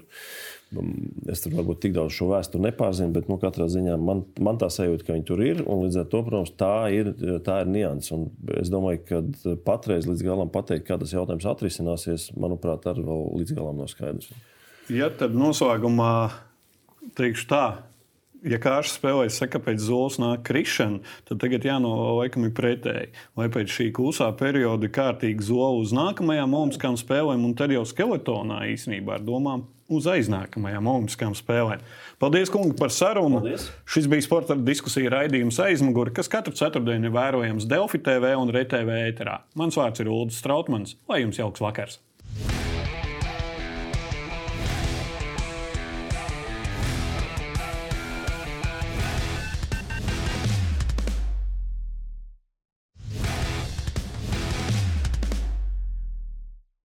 Es 1.25 1.41
tur 1.41 1.55
varbūt 1.57 1.79
tik 1.81 1.95
daudz 1.95 2.13
šo 2.13 2.27
vēsturi 2.29 2.67
nepārzinu, 2.67 3.09
bet 3.15 3.25
nu, 3.31 3.39
katrā 3.41 3.65
ziņā 3.73 3.95
man, 3.97 4.21
man 4.37 4.59
tā 4.61 4.67
sajūta, 4.69 5.07
ka 5.07 5.15
viņi 5.15 5.25
tur 5.25 5.41
ir. 5.41 5.63
Līdz 5.65 6.03
ar 6.03 6.05
to, 6.11 6.21
protams, 6.27 6.51
tā 6.59 6.75
ir, 6.93 7.09
tā 7.45 7.63
ir 7.63 7.71
nianses. 7.73 8.11
Un 8.13 8.27
es 8.61 8.69
domāju, 8.69 9.01
ka 9.07 9.55
patreiz 9.65 10.05
līdz 10.05 10.21
galam 10.27 10.53
pateikt, 10.53 10.85
kā 10.85 10.99
tas 11.01 11.15
jautājums 11.15 11.49
atrisināsies, 11.49 12.27
manuprāt, 12.37 12.85
arī 12.91 13.07
vēl 13.07 13.25
līdz 13.39 13.57
galam 13.57 13.81
nav 13.81 13.89
skaidrs. 13.89 14.29
Ja 14.93 15.09
tad 15.13 15.33
noslēgumā 15.37 16.13
teikšu 17.17 17.47
tā. 17.49 17.65
Ja 18.45 18.55
kārš 18.61 18.93
spēlēs, 18.93 19.35
saka, 19.41 19.59
pēc 19.59 19.81
zolas 19.83 20.15
nāk 20.21 20.45
krišana, 20.47 21.01
tad 21.27 21.41
tagad 21.41 21.65
jānolaikam 21.67 22.45
ir 22.47 22.53
pretēji. 22.55 23.09
Vai 23.35 23.49
pēc 23.51 23.73
šī 23.73 23.89
klusā 23.95 24.29
perioda 24.39 24.87
kārtīgi 24.87 25.49
zola 25.49 25.81
uz 25.81 25.91
nākamajām 25.95 26.55
olimpiskām 26.55 26.95
spēlēm, 26.99 27.43
un 27.49 27.57
tad 27.59 27.75
jau 27.75 27.83
skeletonā 27.87 28.61
īsnībā 28.71 29.17
ar 29.17 29.27
domām 29.27 29.67
uz 29.91 30.07
aiznākamajām 30.07 30.87
olimpiskām 30.87 31.35
spēlēm. 31.35 31.83
Paldies, 32.21 32.51
kungi, 32.53 32.77
par 32.79 32.93
sarunu. 32.95 33.41
Paldies. 33.41 33.69
Šis 33.89 34.07
bija 34.07 34.23
sporta 34.23 34.55
diskusija 34.55 35.11
raidījums 35.17 35.59
aizmuguri, 35.65 36.15
kas 36.15 36.31
katru 36.31 36.55
ceturtdienu 36.55 37.09
ir 37.09 37.15
vērojams 37.17 37.67
Delfi 37.67 37.99
TV 38.05 38.37
un 38.39 38.53
RTV 38.55 39.01
ēterā. 39.09 39.41
Mans 39.59 39.79
vārds 39.79 39.99
ir 39.99 40.13
Ulrichs 40.13 40.39
Strautmans. 40.39 40.95
Lai 41.11 41.25
jums 41.25 41.41
jauks 41.41 41.65
vakars! 41.65 41.99